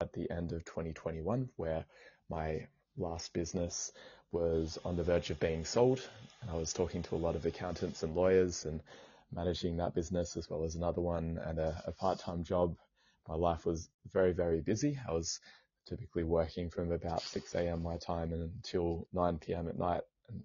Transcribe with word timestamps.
at 0.00 0.12
the 0.12 0.30
end 0.30 0.52
of 0.52 0.64
2021 0.64 1.48
where 1.56 1.84
my 2.30 2.64
last 2.96 3.32
business 3.32 3.92
was 4.30 4.78
on 4.84 4.96
the 4.96 5.02
verge 5.02 5.30
of 5.30 5.40
being 5.40 5.64
sold. 5.64 6.00
And 6.40 6.50
I 6.50 6.54
was 6.54 6.72
talking 6.72 7.02
to 7.04 7.16
a 7.16 7.18
lot 7.18 7.34
of 7.34 7.46
accountants 7.46 8.04
and 8.04 8.14
lawyers 8.14 8.64
and 8.64 8.80
managing 9.32 9.76
that 9.78 9.94
business 9.94 10.36
as 10.36 10.48
well 10.48 10.64
as 10.64 10.76
another 10.76 11.00
one 11.00 11.40
and 11.44 11.58
a, 11.58 11.82
a 11.86 11.92
part-time 11.92 12.44
job. 12.44 12.76
My 13.26 13.34
life 13.34 13.66
was 13.66 13.88
very, 14.12 14.32
very 14.32 14.60
busy. 14.60 14.98
I 15.08 15.12
was 15.12 15.40
typically 15.88 16.22
working 16.22 16.70
from 16.70 16.92
about 16.92 17.22
6 17.22 17.54
a.m. 17.56 17.82
my 17.82 17.96
time 17.96 18.32
until 18.32 19.08
9 19.12 19.38
p.m. 19.38 19.68
at 19.68 19.78
night 19.78 20.02
and 20.28 20.44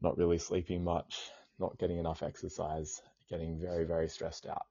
not 0.00 0.16
really 0.16 0.38
sleeping 0.38 0.82
much, 0.82 1.30
not 1.58 1.76
getting 1.78 1.98
enough 1.98 2.22
exercise, 2.22 3.02
getting 3.28 3.60
very, 3.60 3.84
very 3.84 4.08
stressed 4.08 4.46
out. 4.46 4.64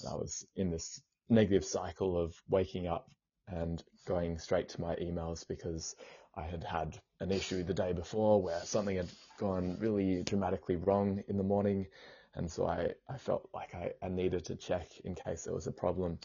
And 0.00 0.12
I 0.12 0.16
was 0.16 0.44
in 0.56 0.70
this 0.70 1.00
negative 1.28 1.64
cycle 1.64 2.18
of 2.20 2.34
waking 2.48 2.88
up 2.88 3.08
and 3.48 3.82
going 4.06 4.38
straight 4.38 4.68
to 4.70 4.80
my 4.80 4.94
emails 4.96 5.46
because 5.46 5.96
I 6.34 6.42
had 6.42 6.64
had 6.64 6.98
an 7.20 7.30
issue 7.30 7.62
the 7.62 7.74
day 7.74 7.92
before 7.92 8.42
where 8.42 8.60
something 8.60 8.96
had 8.96 9.08
gone 9.38 9.76
really 9.80 10.22
dramatically 10.22 10.76
wrong 10.76 11.22
in 11.28 11.36
the 11.36 11.42
morning. 11.42 11.86
And 12.34 12.50
so 12.50 12.66
I, 12.66 12.90
I 13.08 13.16
felt 13.16 13.48
like 13.54 13.74
I, 13.74 13.92
I 14.02 14.08
needed 14.08 14.44
to 14.46 14.56
check 14.56 14.86
in 15.04 15.14
case 15.14 15.44
there 15.44 15.54
was 15.54 15.66
a 15.66 15.72
problem. 15.72 16.18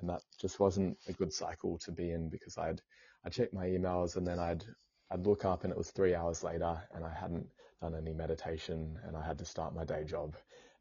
And 0.00 0.10
that 0.10 0.22
just 0.38 0.60
wasn't 0.60 0.98
a 1.08 1.12
good 1.12 1.32
cycle 1.32 1.78
to 1.78 1.90
be 1.90 2.10
in 2.10 2.28
because 2.28 2.58
I'd, 2.58 2.82
I 3.24 3.30
checked 3.30 3.54
my 3.54 3.66
emails 3.66 4.16
and 4.16 4.26
then 4.26 4.38
I'd, 4.38 4.64
I'd 5.10 5.26
look 5.26 5.44
up 5.44 5.64
and 5.64 5.72
it 5.72 5.78
was 5.78 5.90
three 5.90 6.14
hours 6.14 6.44
later 6.44 6.76
and 6.94 7.04
I 7.04 7.12
hadn't 7.12 7.46
done 7.80 7.94
any 7.94 8.12
meditation 8.12 8.98
and 9.04 9.16
I 9.16 9.24
had 9.24 9.38
to 9.38 9.44
start 9.44 9.74
my 9.74 9.84
day 9.84 10.04
job 10.04 10.36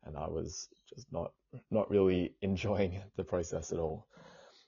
and 0.05 0.17
I 0.17 0.27
was 0.27 0.67
just 0.93 1.11
not, 1.11 1.31
not 1.71 1.89
really 1.89 2.33
enjoying 2.41 3.01
the 3.15 3.23
process 3.23 3.71
at 3.71 3.79
all. 3.79 4.07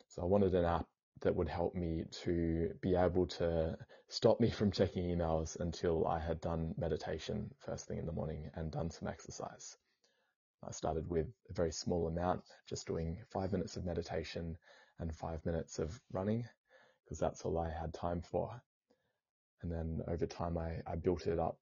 So 0.08 0.22
I 0.22 0.26
wanted 0.26 0.56
an 0.56 0.66
app 0.66 0.88
that 1.22 1.36
would 1.36 1.50
help 1.50 1.76
me 1.76 2.06
to 2.24 2.74
be 2.82 2.96
able 2.96 3.28
to 3.28 3.78
stop 4.08 4.40
me 4.40 4.50
from 4.60 4.72
checking 4.72 5.04
emails 5.04 5.60
until 5.60 6.08
I 6.08 6.20
had 6.20 6.42
done 6.42 6.74
meditation 6.78 7.50
first 7.60 7.88
thing 7.88 7.98
in 7.98 8.06
the 8.06 8.12
morning 8.12 8.50
and 8.56 8.72
done 8.72 8.90
some 8.90 9.08
exercise. 9.08 9.78
I 10.68 10.72
started 10.72 11.10
with 11.10 11.28
a 11.50 11.54
very 11.54 11.72
small 11.72 12.08
amount, 12.08 12.44
just 12.68 12.86
doing 12.86 13.18
five 13.30 13.52
minutes 13.52 13.78
of 13.78 13.86
meditation 13.86 14.58
and 15.00 15.16
five 15.16 15.46
minutes 15.46 15.80
of 15.80 16.00
running, 16.12 16.46
because 17.04 17.20
that's 17.20 17.44
all 17.46 17.58
I 17.58 17.70
had 17.70 17.94
time 17.94 18.22
for. 18.22 18.62
And 19.62 19.72
then 19.72 20.02
over 20.08 20.26
time, 20.26 20.58
I, 20.58 20.82
I 20.86 20.96
built 20.96 21.28
it 21.28 21.40
up. 21.40 21.60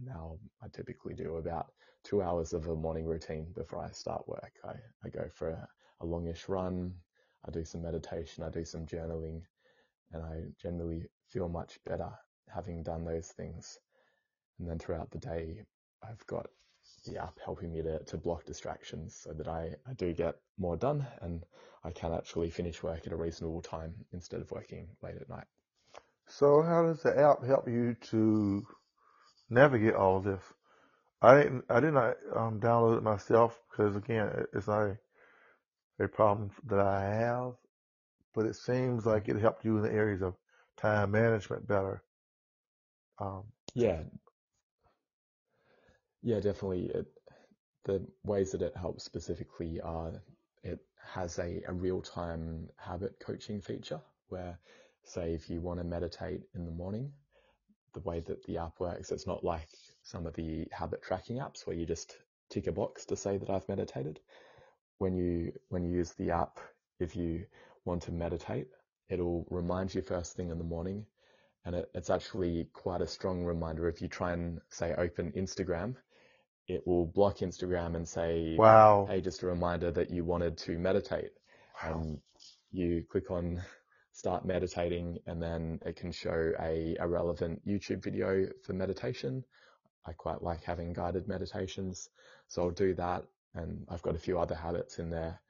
Now 0.00 0.38
I 0.62 0.68
typically 0.68 1.14
do 1.14 1.36
about 1.36 1.72
two 2.04 2.22
hours 2.22 2.52
of 2.52 2.68
a 2.68 2.74
morning 2.74 3.06
routine 3.06 3.46
before 3.54 3.80
I 3.80 3.90
start 3.90 4.28
work. 4.28 4.52
I, 4.64 4.74
I 5.04 5.08
go 5.08 5.28
for 5.32 5.50
a, 5.50 5.68
a 6.00 6.06
longish 6.06 6.48
run, 6.48 6.94
I 7.46 7.50
do 7.50 7.64
some 7.64 7.82
meditation, 7.82 8.44
I 8.44 8.50
do 8.50 8.64
some 8.64 8.86
journaling, 8.86 9.42
and 10.12 10.22
I 10.22 10.42
generally 10.60 11.06
feel 11.30 11.48
much 11.48 11.78
better 11.84 12.10
having 12.48 12.82
done 12.82 13.04
those 13.04 13.28
things. 13.28 13.78
And 14.58 14.68
then 14.68 14.78
throughout 14.78 15.10
the 15.10 15.18
day, 15.18 15.64
I've 16.02 16.24
got 16.26 16.46
the 17.06 17.18
app 17.18 17.38
helping 17.44 17.72
me 17.72 17.82
to, 17.82 18.02
to 18.04 18.16
block 18.16 18.44
distractions 18.44 19.18
so 19.22 19.32
that 19.32 19.48
I, 19.48 19.74
I 19.88 19.94
do 19.94 20.12
get 20.12 20.36
more 20.58 20.76
done 20.76 21.06
and 21.20 21.44
I 21.82 21.90
can 21.90 22.12
actually 22.12 22.50
finish 22.50 22.82
work 22.82 23.06
at 23.06 23.12
a 23.12 23.16
reasonable 23.16 23.62
time 23.62 23.94
instead 24.12 24.40
of 24.40 24.50
working 24.50 24.88
late 25.02 25.16
at 25.20 25.28
night. 25.28 25.46
So 26.26 26.62
how 26.62 26.84
does 26.84 27.02
the 27.02 27.18
app 27.18 27.44
help 27.44 27.68
you 27.68 27.96
to 28.10 28.66
navigate 29.50 29.94
all 29.94 30.18
of 30.18 30.24
this? 30.24 30.42
I 31.20 31.42
didn't, 31.42 31.64
I 31.68 31.80
did 31.80 31.94
not 31.94 32.16
um, 32.34 32.60
download 32.60 32.98
it 32.98 33.02
myself 33.02 33.58
because 33.70 33.96
again, 33.96 34.30
it's 34.52 34.66
not 34.66 34.96
a 36.00 36.08
problem 36.08 36.50
that 36.66 36.80
I 36.80 37.04
have, 37.04 37.52
but 38.34 38.46
it 38.46 38.56
seems 38.56 39.06
like 39.06 39.28
it 39.28 39.40
helped 39.40 39.64
you 39.64 39.76
in 39.76 39.82
the 39.82 39.92
areas 39.92 40.22
of 40.22 40.34
time 40.76 41.12
management 41.12 41.66
better. 41.66 42.02
Um, 43.20 43.44
yeah, 43.74 44.02
yeah, 46.22 46.40
definitely. 46.40 46.86
It, 46.86 47.06
the 47.84 48.04
ways 48.24 48.52
that 48.52 48.62
it 48.62 48.76
helps 48.76 49.04
specifically 49.04 49.80
are 49.80 50.12
it 50.62 50.80
has 51.12 51.38
a, 51.38 51.62
a 51.68 51.72
real 51.72 52.00
time 52.00 52.68
habit 52.76 53.14
coaching 53.20 53.60
feature 53.60 54.00
where, 54.28 54.58
say, 55.04 55.34
if 55.34 55.50
you 55.50 55.60
want 55.60 55.78
to 55.78 55.84
meditate 55.84 56.40
in 56.54 56.64
the 56.64 56.72
morning, 56.72 57.12
the 57.92 58.00
way 58.00 58.20
that 58.20 58.42
the 58.46 58.58
app 58.58 58.80
works, 58.80 59.12
it's 59.12 59.26
not 59.26 59.44
like 59.44 59.68
some 60.02 60.26
of 60.26 60.34
the 60.34 60.66
habit 60.72 61.02
tracking 61.02 61.36
apps 61.36 61.66
where 61.66 61.76
you 61.76 61.86
just 61.86 62.16
tick 62.50 62.66
a 62.66 62.72
box 62.72 63.04
to 63.06 63.16
say 63.16 63.36
that 63.36 63.50
I've 63.50 63.68
meditated 63.68 64.18
when 64.98 65.14
you 65.14 65.52
when 65.68 65.84
you 65.84 65.96
use 65.96 66.12
the 66.12 66.30
app, 66.30 66.58
if 67.00 67.16
you 67.16 67.44
want 67.84 68.02
to 68.02 68.12
meditate, 68.12 68.68
it'll 69.08 69.46
remind 69.50 69.94
you 69.94 70.02
first 70.02 70.36
thing 70.36 70.50
in 70.50 70.58
the 70.58 70.64
morning, 70.64 71.04
and 71.64 71.74
it, 71.74 71.90
it's 71.94 72.10
actually 72.10 72.68
quite 72.72 73.00
a 73.00 73.06
strong 73.06 73.44
reminder. 73.44 73.88
If 73.88 74.00
you 74.00 74.08
try 74.08 74.32
and 74.32 74.60
say 74.70 74.94
open 74.96 75.32
Instagram, 75.32 75.96
it 76.68 76.86
will 76.86 77.06
block 77.06 77.38
Instagram 77.38 77.96
and 77.96 78.08
say, 78.08 78.56
"Wow, 78.58 79.06
hey, 79.08 79.20
just 79.20 79.42
a 79.42 79.46
reminder 79.46 79.90
that 79.90 80.10
you 80.10 80.24
wanted 80.24 80.56
to 80.58 80.78
meditate." 80.78 81.32
Wow. 81.82 82.00
And 82.00 82.18
you 82.70 83.04
click 83.10 83.30
on 83.30 83.60
start 84.12 84.44
meditating, 84.44 85.18
and 85.26 85.42
then 85.42 85.80
it 85.84 85.96
can 85.96 86.12
show 86.12 86.52
a, 86.60 86.96
a 87.00 87.08
relevant 87.08 87.66
YouTube 87.66 88.02
video 88.02 88.46
for 88.62 88.72
meditation. 88.72 89.44
I 90.06 90.12
quite 90.12 90.42
like 90.42 90.62
having 90.62 90.92
guided 90.92 91.26
meditations, 91.26 92.10
so 92.46 92.62
I'll 92.62 92.70
do 92.70 92.94
that 92.94 93.24
and 93.54 93.86
I've 93.88 94.02
got 94.02 94.14
a 94.14 94.18
few 94.18 94.38
other 94.38 94.54
habits 94.54 94.98
in 94.98 95.10
there. 95.10 95.40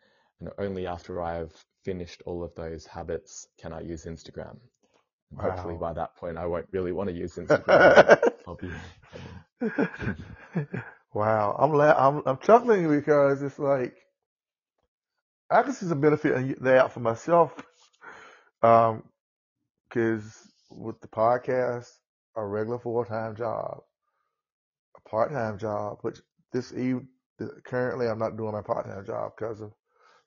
And 0.41 0.51
only 0.59 0.87
after 0.87 1.23
I've 1.23 1.53
finished 1.85 2.23
all 2.27 2.43
of 2.43 2.55
those 2.55 2.87
habits 2.87 3.47
can 3.61 3.73
I 3.73 3.81
use 3.81 4.05
Instagram. 4.05 4.59
Wow. 5.31 5.51
Hopefully 5.51 5.77
by 5.77 5.93
that 5.95 6.17
point 6.17 6.39
I 6.39 6.47
won't 6.47 6.69
really 6.73 6.93
want 6.93 7.09
to 7.11 7.15
use 7.15 7.35
Instagram. 7.37 8.33
Be. 8.61 8.71
wow, 11.15 11.57
I'm, 11.59 11.73
la- 11.73 11.97
I'm 11.97 12.23
I'm 12.27 12.39
chuckling 12.39 12.89
because 12.89 13.43
it's 13.43 13.59
like 13.59 13.95
I 15.51 15.63
can 15.63 15.73
see 15.73 15.87
some 15.87 16.01
benefit 16.01 16.35
in 16.35 16.57
the 16.61 16.85
app 16.85 16.93
for 16.93 17.01
myself. 17.01 17.53
Um, 18.63 19.03
because 19.89 20.25
with 20.71 21.01
the 21.01 21.09
podcast, 21.09 21.89
a 22.37 22.45
regular 22.45 22.79
full 22.79 23.05
time 23.05 23.37
job, 23.37 23.83
a 24.97 25.09
part 25.09 25.31
time 25.31 25.59
job, 25.59 25.99
which 26.03 26.19
this 26.53 26.73
eve 26.73 27.03
currently 27.65 28.09
I'm 28.09 28.19
not 28.19 28.37
doing 28.37 28.53
my 28.53 28.63
part-time 28.63 29.05
job 29.05 29.33
because 29.37 29.61
of 29.61 29.73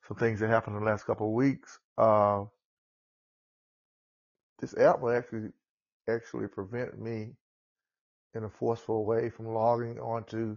some 0.06 0.16
things 0.16 0.40
that 0.40 0.48
happened 0.48 0.76
in 0.76 0.84
the 0.84 0.90
last 0.90 1.04
couple 1.04 1.28
of 1.28 1.34
weeks. 1.34 1.78
Uh, 1.96 2.44
this 4.60 4.76
app 4.76 5.00
will 5.00 5.16
actually 5.16 5.50
actually 6.08 6.48
prevent 6.48 6.98
me 7.00 7.32
in 8.34 8.44
a 8.44 8.48
forceful 8.48 9.04
way 9.04 9.30
from 9.30 9.46
logging 9.46 9.98
onto 9.98 10.56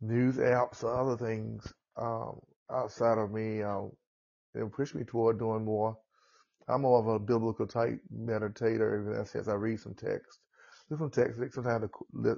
news 0.00 0.36
apps 0.36 0.82
or 0.82 0.96
other 0.96 1.16
things 1.16 1.72
um, 1.96 2.40
outside 2.70 3.18
of 3.18 3.30
me. 3.32 3.62
Um, 3.62 3.90
it'll 4.54 4.70
push 4.70 4.94
me 4.94 5.04
toward 5.04 5.38
doing 5.38 5.64
more. 5.64 5.96
I'm 6.68 6.82
more 6.82 7.00
of 7.00 7.08
a 7.08 7.18
biblical 7.18 7.66
type 7.66 8.00
meditator 8.14 9.06
in 9.06 9.12
that 9.12 9.28
sense. 9.28 9.48
I 9.48 9.54
read 9.54 9.80
some 9.80 9.94
text, 9.94 10.38
do 10.88 10.96
some 10.96 11.10
text. 11.10 11.40
Sometimes 11.52 11.84
a 12.24 12.36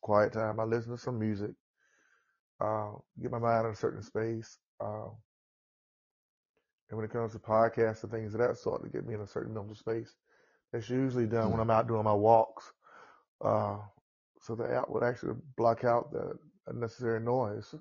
quiet 0.00 0.32
time. 0.32 0.58
I 0.58 0.64
listen 0.64 0.92
to 0.92 0.98
some 0.98 1.18
music 1.18 1.50
uh, 2.60 2.90
get 3.20 3.30
my 3.30 3.38
mind 3.38 3.66
in 3.66 3.72
a 3.72 3.76
certain 3.76 4.02
space. 4.02 4.58
Uh, 4.80 5.08
and 6.88 6.96
when 6.96 7.04
it 7.04 7.12
comes 7.12 7.32
to 7.32 7.38
podcasts 7.38 8.02
and 8.02 8.10
things 8.10 8.34
of 8.34 8.40
that 8.40 8.56
sort, 8.56 8.82
to 8.82 8.90
get 8.90 9.06
me 9.06 9.14
in 9.14 9.20
a 9.20 9.26
certain 9.26 9.54
mental 9.54 9.74
space, 9.74 10.14
that's 10.72 10.90
usually 10.90 11.26
done 11.26 11.50
when 11.50 11.60
I'm 11.60 11.70
out 11.70 11.88
doing 11.88 12.04
my 12.04 12.14
walks. 12.14 12.72
Uh, 13.44 13.78
so 14.40 14.54
the 14.54 14.64
app 14.64 14.88
would 14.88 15.04
actually 15.04 15.34
block 15.56 15.84
out 15.84 16.12
the 16.12 16.32
unnecessary 16.66 17.20
noise, 17.20 17.74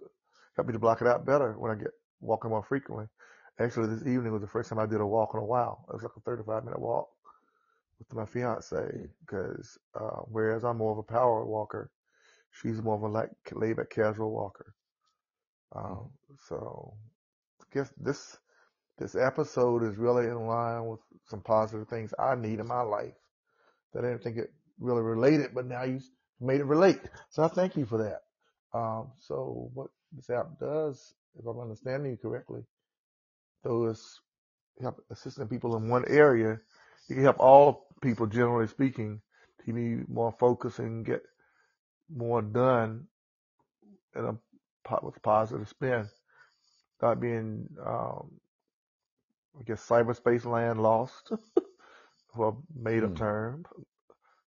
help 0.56 0.68
me 0.68 0.74
to 0.74 0.80
block 0.80 1.02
it 1.02 1.08
out 1.08 1.26
better 1.26 1.54
when 1.58 1.72
I 1.72 1.76
get 1.76 1.92
walking 2.22 2.52
more 2.52 2.64
frequently. 2.64 3.06
Actually, 3.60 3.88
this 3.88 4.08
evening 4.08 4.32
was 4.32 4.42
the 4.42 4.48
first 4.48 4.70
time 4.70 4.80
I 4.80 4.86
did 4.86 5.02
a 5.02 5.06
walk 5.06 5.32
in 5.34 5.40
a 5.40 5.46
while. 5.46 5.86
It 5.90 5.94
was 5.94 6.04
like 6.04 6.16
a 6.16 6.22
35 6.22 6.64
minute 6.66 6.80
walk 6.80 7.08
with 7.98 8.14
my 8.14 8.26
fiance 8.26 9.08
because 9.22 9.78
uh, 10.00 10.22
whereas 10.28 10.64
I'm 10.64 10.78
more 10.78 10.94
of 10.94 10.98
a 10.98 11.04
power 11.04 11.46
walker, 11.46 11.92
she's 12.52 12.82
more 12.82 12.96
of 12.96 13.04
a 13.04 13.08
like 13.08 13.30
laid 13.54 13.78
back 13.78 13.90
casual 13.90 14.32
walker. 14.32 14.74
Um, 15.76 16.10
so 16.48 16.94
I 17.62 17.66
guess 17.74 17.92
this 17.98 18.38
this 18.98 19.16
episode 19.16 19.84
is 19.84 19.98
really 19.98 20.26
in 20.26 20.46
line 20.46 20.86
with 20.86 21.00
some 21.26 21.42
positive 21.42 21.88
things 21.88 22.14
I 22.20 22.36
need 22.36 22.60
in 22.60 22.68
my 22.68 22.82
life 22.82 23.14
that 23.94 24.04
I 24.04 24.10
didn't 24.10 24.24
think 24.24 24.38
it 24.38 24.52
really 24.80 25.02
related, 25.02 25.52
but 25.54 25.66
now 25.66 25.84
you 25.84 26.02
made 26.42 26.60
it 26.60 26.66
relate. 26.66 27.00
So 27.30 27.44
I 27.44 27.48
thank 27.48 27.78
you 27.78 27.86
for 27.86 27.98
that. 28.00 28.78
Um, 28.78 29.12
so 29.20 29.70
what 29.74 29.88
this 30.12 30.30
app 30.30 30.60
does, 30.60 31.14
if 31.38 31.46
I'm 31.46 31.60
understanding 31.60 32.12
you 32.12 32.18
correctly, 32.18 32.62
though 33.64 33.86
it's 33.86 34.20
help 34.82 35.02
assisting 35.12 35.48
people 35.48 35.78
in 35.78 35.90
one 35.90 36.06
area, 36.08 36.60
it 37.10 37.14
can 37.14 37.24
help 37.24 37.40
all 37.40 37.88
people, 38.02 38.28
generally 38.28 38.68
speaking, 38.68 39.22
to 39.66 39.74
be 39.74 40.04
more 40.08 40.34
focused 40.40 40.80
and 40.80 41.06
get 41.06 41.22
more 42.14 42.42
done 42.42 43.08
in 44.16 44.26
a 44.26 44.38
with 44.88 45.04
positive 45.10 45.54
spin, 45.58 46.08
not 47.02 47.20
being 47.20 47.68
um, 47.86 48.32
I 49.60 49.64
guess 49.64 49.88
cyberspace 49.88 50.46
land 50.46 50.82
lost 50.82 51.32
for 52.34 52.50
a 52.50 52.54
made 52.80 53.04
up 53.04 53.14
Mm. 53.14 53.16
term 53.16 53.66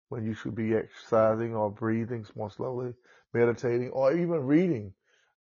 when 0.08 0.24
you 0.24 0.34
should 0.34 0.54
be 0.54 0.74
exercising 0.74 1.54
or 1.54 1.70
breathing 1.70 2.24
more 2.36 2.50
slowly, 2.50 2.94
meditating, 3.32 3.90
or 3.90 4.12
even 4.12 4.46
reading. 4.46 4.92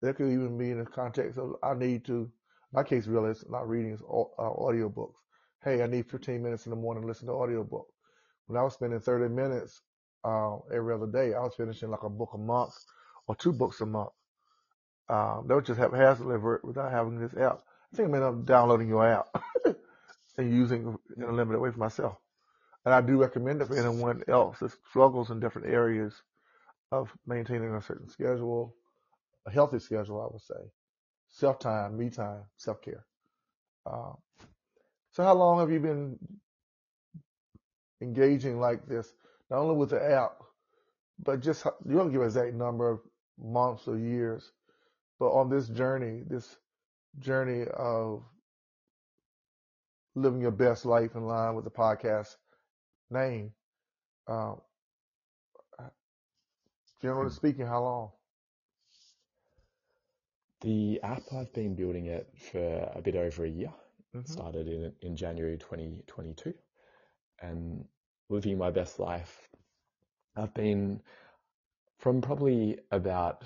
That 0.01 0.17
could 0.17 0.29
even 0.31 0.57
be 0.59 0.71
in 0.71 0.79
the 0.79 0.85
context 0.87 1.39
of 1.39 1.57
I 1.63 1.75
need 1.75 2.05
to. 2.07 2.31
My 2.73 2.83
case 2.83 3.07
really 3.07 3.31
is 3.31 3.45
not 3.49 3.69
reading, 3.69 3.93
it's 3.93 4.03
au- 4.03 4.33
uh, 4.39 4.51
audiobooks. 4.61 5.15
Hey, 5.63 5.83
I 5.83 5.87
need 5.87 6.09
15 6.11 6.43
minutes 6.43 6.67
in 6.67 6.71
the 6.71 6.77
morning 6.77 7.03
to 7.03 7.09
listen 7.09 7.29
to 7.29 7.33
audiobook. 7.35 7.87
When 8.47 8.59
I 8.59 8.63
was 8.63 8.75
spending 8.75 9.01
30 9.01 9.29
minutes 9.29 9.83
uh, 10.25 10.59
every 10.73 10.95
other 10.95 11.07
day, 11.07 11.35
I 11.35 11.41
was 11.41 11.55
finishing 11.57 11.91
like 11.91 12.03
a 12.05 12.11
book 12.11 12.31
a 12.35 12.39
month 12.39 12.75
or 13.27 13.37
two 13.37 13.53
books 13.53 13.81
a 13.81 13.87
month. 13.87 14.11
Um, 15.09 15.47
that 15.47 15.55
would 15.55 15.67
just 15.67 15.81
haphazardly 15.81 16.39
ver- 16.39 16.61
without 16.63 16.91
having 16.93 17.19
this 17.19 17.35
app. 17.35 17.61
I 17.93 17.97
think 17.97 18.09
I'm 18.09 18.15
end 18.15 18.25
up 18.25 18.45
downloading 18.45 18.89
your 18.89 19.07
app 19.07 19.29
and 20.37 20.53
using 20.53 20.99
in 21.17 21.23
a 21.23 21.33
limited 21.33 21.61
way 21.61 21.71
for 21.71 21.79
myself. 21.79 22.17
And 22.85 22.95
I 22.95 23.01
do 23.01 23.21
recommend 23.21 23.63
it 23.63 23.69
for 23.69 23.77
anyone 23.77 24.23
else 24.29 24.61
that 24.61 24.73
struggles 24.89 25.31
in 25.31 25.41
different 25.41 25.69
areas 25.69 26.15
of 26.93 27.13
maintaining 27.27 27.75
a 27.75 27.83
certain 27.83 28.09
schedule, 28.09 28.75
a 29.47 29.51
healthy 29.51 29.79
schedule, 29.79 30.21
I 30.21 30.33
would 30.33 30.43
say. 30.43 30.71
Self 31.31 31.59
time, 31.59 31.99
me 31.99 32.11
time, 32.11 32.43
self 32.57 32.81
care. 32.83 33.05
Uh, 33.87 34.13
so, 35.13 35.23
how 35.23 35.35
long 35.35 35.61
have 35.61 35.71
you 35.71 35.81
been 35.81 36.19
engaging 38.01 38.61
like 38.61 38.87
this? 38.87 39.13
Not 39.51 39.61
only 39.61 39.77
with 39.77 39.91
the 39.91 40.03
app, 40.03 40.33
but 41.23 41.41
just 41.41 41.65
you 41.85 41.97
don't 41.97 42.13
give 42.13 42.21
an 42.21 42.27
exact 42.27 42.55
number 42.55 42.91
of 42.91 43.01
months 43.39 43.89
or 43.89 43.99
years, 43.99 44.53
but 45.19 45.31
on 45.31 45.49
this 45.51 45.69
journey, 45.69 46.23
this 46.27 46.59
journey 47.19 47.65
of 47.77 48.23
living 50.15 50.41
your 50.41 50.51
best 50.51 50.85
life 50.85 51.15
in 51.15 51.27
line 51.27 51.55
with 51.55 51.65
the 51.65 51.71
podcast 51.71 52.37
name. 53.11 53.53
Um, 54.27 54.61
generally 57.01 57.31
Mm. 57.31 57.31
speaking, 57.31 57.67
how 57.67 57.83
long? 57.83 58.11
The 60.61 61.01
app, 61.03 61.23
I've 61.33 61.53
been 61.53 61.75
building 61.75 62.07
it 62.07 62.29
for 62.37 62.91
a 62.95 63.01
bit 63.03 63.17
over 63.17 63.45
a 63.45 63.49
year. 63.49 63.73
hmm 64.13 64.39
Started 64.39 64.69
in 64.69 64.93
in 65.01 65.17
January 65.17 65.57
2022, 65.59 66.55
and 67.41 67.87
living 68.29 68.59
my 68.59 68.71
best 68.71 68.99
life. 68.99 69.49
I've 70.37 70.55
been 70.55 71.03
from 71.99 72.21
probably 72.21 72.79
about 72.91 73.45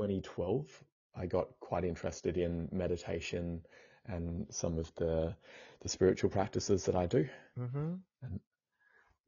2012. 0.00 0.66
I 1.14 1.26
got 1.26 1.48
quite 1.60 1.84
interested 1.84 2.38
in 2.38 2.68
meditation 2.72 3.62
and 4.06 4.46
some 4.50 4.78
of 4.78 4.90
the 4.96 5.34
the 5.82 5.88
spiritual 5.88 6.30
practices 6.30 6.84
that 6.86 6.96
I 6.96 7.06
do. 7.06 7.28
hmm 7.56 7.94
And 8.22 8.40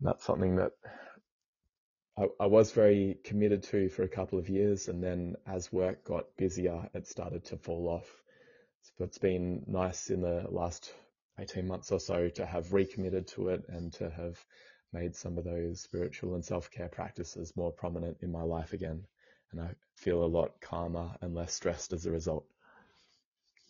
that's 0.00 0.24
something 0.24 0.56
that 0.56 0.72
I, 2.18 2.26
I 2.40 2.46
was 2.46 2.72
very 2.72 3.18
committed 3.24 3.62
to 3.64 3.88
for 3.88 4.02
a 4.02 4.08
couple 4.08 4.38
of 4.38 4.48
years, 4.48 4.88
and 4.88 5.02
then 5.02 5.36
as 5.46 5.72
work 5.72 6.04
got 6.04 6.36
busier, 6.36 6.88
it 6.94 7.06
started 7.06 7.44
to 7.46 7.56
fall 7.56 7.88
off. 7.88 8.22
So 8.82 9.04
it's 9.04 9.18
been 9.18 9.64
nice 9.66 10.10
in 10.10 10.22
the 10.22 10.46
last 10.50 10.92
18 11.38 11.66
months 11.66 11.92
or 11.92 12.00
so 12.00 12.28
to 12.30 12.46
have 12.46 12.72
recommitted 12.72 13.26
to 13.28 13.48
it 13.48 13.62
and 13.68 13.92
to 13.94 14.10
have 14.10 14.42
made 14.92 15.14
some 15.16 15.38
of 15.38 15.44
those 15.44 15.80
spiritual 15.80 16.34
and 16.34 16.44
self-care 16.44 16.88
practices 16.88 17.56
more 17.56 17.72
prominent 17.72 18.18
in 18.22 18.32
my 18.32 18.42
life 18.42 18.72
again. 18.72 19.04
And 19.52 19.60
I 19.60 19.70
feel 19.96 20.24
a 20.24 20.26
lot 20.26 20.52
calmer 20.60 21.10
and 21.20 21.34
less 21.34 21.54
stressed 21.54 21.92
as 21.92 22.06
a 22.06 22.10
result. 22.10 22.46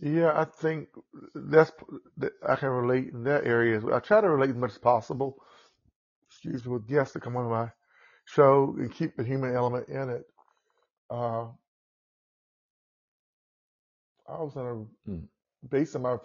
Yeah, 0.00 0.32
I 0.34 0.44
think 0.44 0.88
that's 1.34 1.72
that 2.18 2.32
I 2.48 2.56
can 2.56 2.70
relate 2.70 3.08
in 3.12 3.24
that 3.24 3.46
area. 3.46 3.76
as 3.76 3.84
well. 3.84 3.94
I 3.94 4.00
try 4.00 4.20
to 4.20 4.28
relate 4.28 4.50
as 4.50 4.56
much 4.56 4.72
as 4.72 4.78
possible. 4.78 5.36
Excuse 6.28 6.64
me, 6.66 6.72
with 6.72 6.88
guests 6.88 7.14
that 7.14 7.20
come 7.22 7.36
on 7.36 7.48
my 7.50 7.70
show 8.24 8.74
and 8.78 8.92
keep 8.92 9.16
the 9.16 9.24
human 9.24 9.54
element 9.54 9.88
in 9.88 10.10
it. 10.10 10.24
Uh, 11.10 11.46
I 14.28 14.40
was 14.42 14.54
gonna, 14.54 14.86
Mm, 15.08 15.28
based 15.68 15.94
on 15.96 16.02
my 16.02 16.16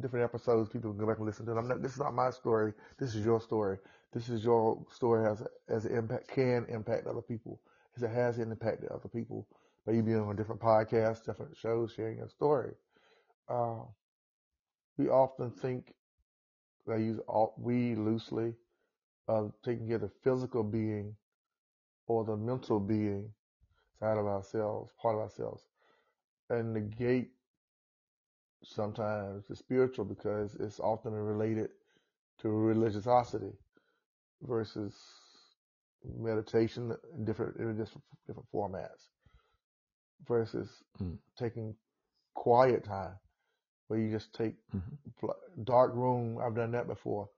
different 0.00 0.24
episodes, 0.24 0.70
people 0.70 0.90
can 0.90 0.98
go 1.00 1.06
back 1.06 1.18
and 1.18 1.26
listen 1.26 1.46
to 1.46 1.52
it. 1.52 1.58
I'm 1.58 1.68
not, 1.68 1.82
this 1.82 1.92
is 1.92 1.98
not 1.98 2.14
my 2.14 2.30
story. 2.30 2.72
This 2.98 3.14
is 3.14 3.24
your 3.24 3.40
story. 3.40 3.78
This 4.12 4.28
is 4.28 4.44
your 4.44 4.84
story 4.90 5.26
as 5.30 5.42
as 5.68 5.86
an 5.86 5.96
impact 5.96 6.28
can 6.28 6.66
impact 6.68 7.06
other 7.06 7.22
people, 7.22 7.60
as 7.96 8.02
it 8.02 8.10
has 8.10 8.38
impacted 8.38 8.90
other 8.90 9.08
people 9.08 9.46
by 9.86 9.92
you 9.92 10.02
being 10.02 10.20
on 10.20 10.36
different 10.36 10.60
podcasts, 10.60 11.24
different 11.24 11.56
shows, 11.56 11.92
sharing 11.92 12.18
your 12.18 12.28
story. 12.28 12.72
Uh, 13.48 13.80
we 14.98 15.08
often 15.08 15.50
think 15.50 15.92
I 16.90 16.96
use 16.96 17.20
all, 17.28 17.54
we 17.58 17.94
loosely 17.94 18.54
of 19.28 19.52
taking 19.64 19.86
care 19.86 19.96
of 19.96 20.02
the 20.02 20.10
physical 20.22 20.62
being 20.62 21.14
or 22.06 22.24
the 22.24 22.36
mental 22.36 22.78
being 22.80 23.30
side 24.00 24.18
of 24.18 24.26
ourselves, 24.26 24.92
part 25.00 25.16
of 25.16 25.22
ourselves, 25.22 25.62
and 26.50 26.74
negate 26.74 27.30
sometimes 28.62 29.46
the 29.48 29.56
spiritual 29.56 30.04
because 30.04 30.54
it's 30.56 30.80
often 30.80 31.12
related 31.12 31.70
to 32.38 32.48
religiosity 32.48 33.52
versus 34.42 34.94
meditation 36.18 36.94
in 37.16 37.24
different 37.24 37.56
in 37.58 37.76
different, 37.76 38.04
different 38.26 38.48
formats 38.54 39.08
versus 40.28 40.70
mm, 41.02 41.18
taking 41.38 41.74
quiet 42.34 42.84
time 42.84 43.14
where 43.88 44.00
you 44.00 44.10
just 44.10 44.34
take 44.34 44.54
mhm, 44.74 44.98
dark 45.64 45.94
room. 45.94 46.38
I've 46.44 46.56
done 46.56 46.72
that 46.72 46.88
before. 46.88 47.28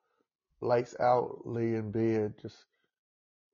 Lights 0.62 0.96
out, 1.00 1.42
lay 1.46 1.74
in 1.74 1.90
bed, 1.92 2.34
just 2.40 2.56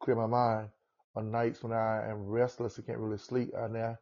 clear 0.03 0.17
my 0.17 0.27
mind. 0.27 0.69
On 1.17 1.31
nights 1.31 1.63
when 1.63 1.73
I 1.73 2.09
am 2.11 2.27
restless 2.27 2.79
and 2.79 2.87
can't 2.87 2.99
really 2.99 3.19
sleep, 3.19 3.51
I 3.59 3.69
now 3.69 3.99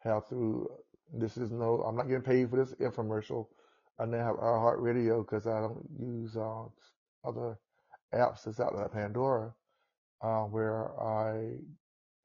have 0.00 0.28
through 0.28 0.68
this 1.12 1.36
is 1.36 1.50
no, 1.52 1.82
I'm 1.82 1.96
not 1.96 2.08
getting 2.08 2.22
paid 2.22 2.50
for 2.50 2.56
this 2.56 2.74
infomercial. 2.74 3.46
I 3.98 4.06
now 4.06 4.24
have 4.24 4.36
iHeartRadio 4.36 5.24
because 5.26 5.46
I 5.46 5.60
don't 5.60 5.86
use 6.00 6.36
uh, 6.36 6.64
other 7.24 7.58
apps 8.14 8.44
that's 8.44 8.60
out 8.60 8.76
there, 8.76 8.88
Pandora, 8.88 9.54
uh, 10.22 10.44
where 10.44 10.98
I 11.00 11.56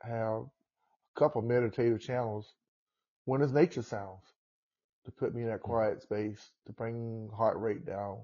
have 0.04 0.44
a 0.44 1.20
couple 1.20 1.42
meditative 1.42 2.02
channels. 2.02 2.54
One 3.26 3.42
is 3.42 3.52
nature 3.52 3.82
sounds 3.82 4.24
to 5.06 5.12
put 5.12 5.34
me 5.34 5.44
in 5.44 5.48
that 5.50 5.62
mm, 5.64 5.64
quiet 5.64 6.02
space, 6.02 6.52
to 6.66 6.74
bring 6.74 7.30
heart 7.36 7.58
rate 7.60 7.86
down, 7.86 8.20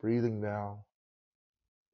breathing 0.00 0.40
down, 0.40 0.78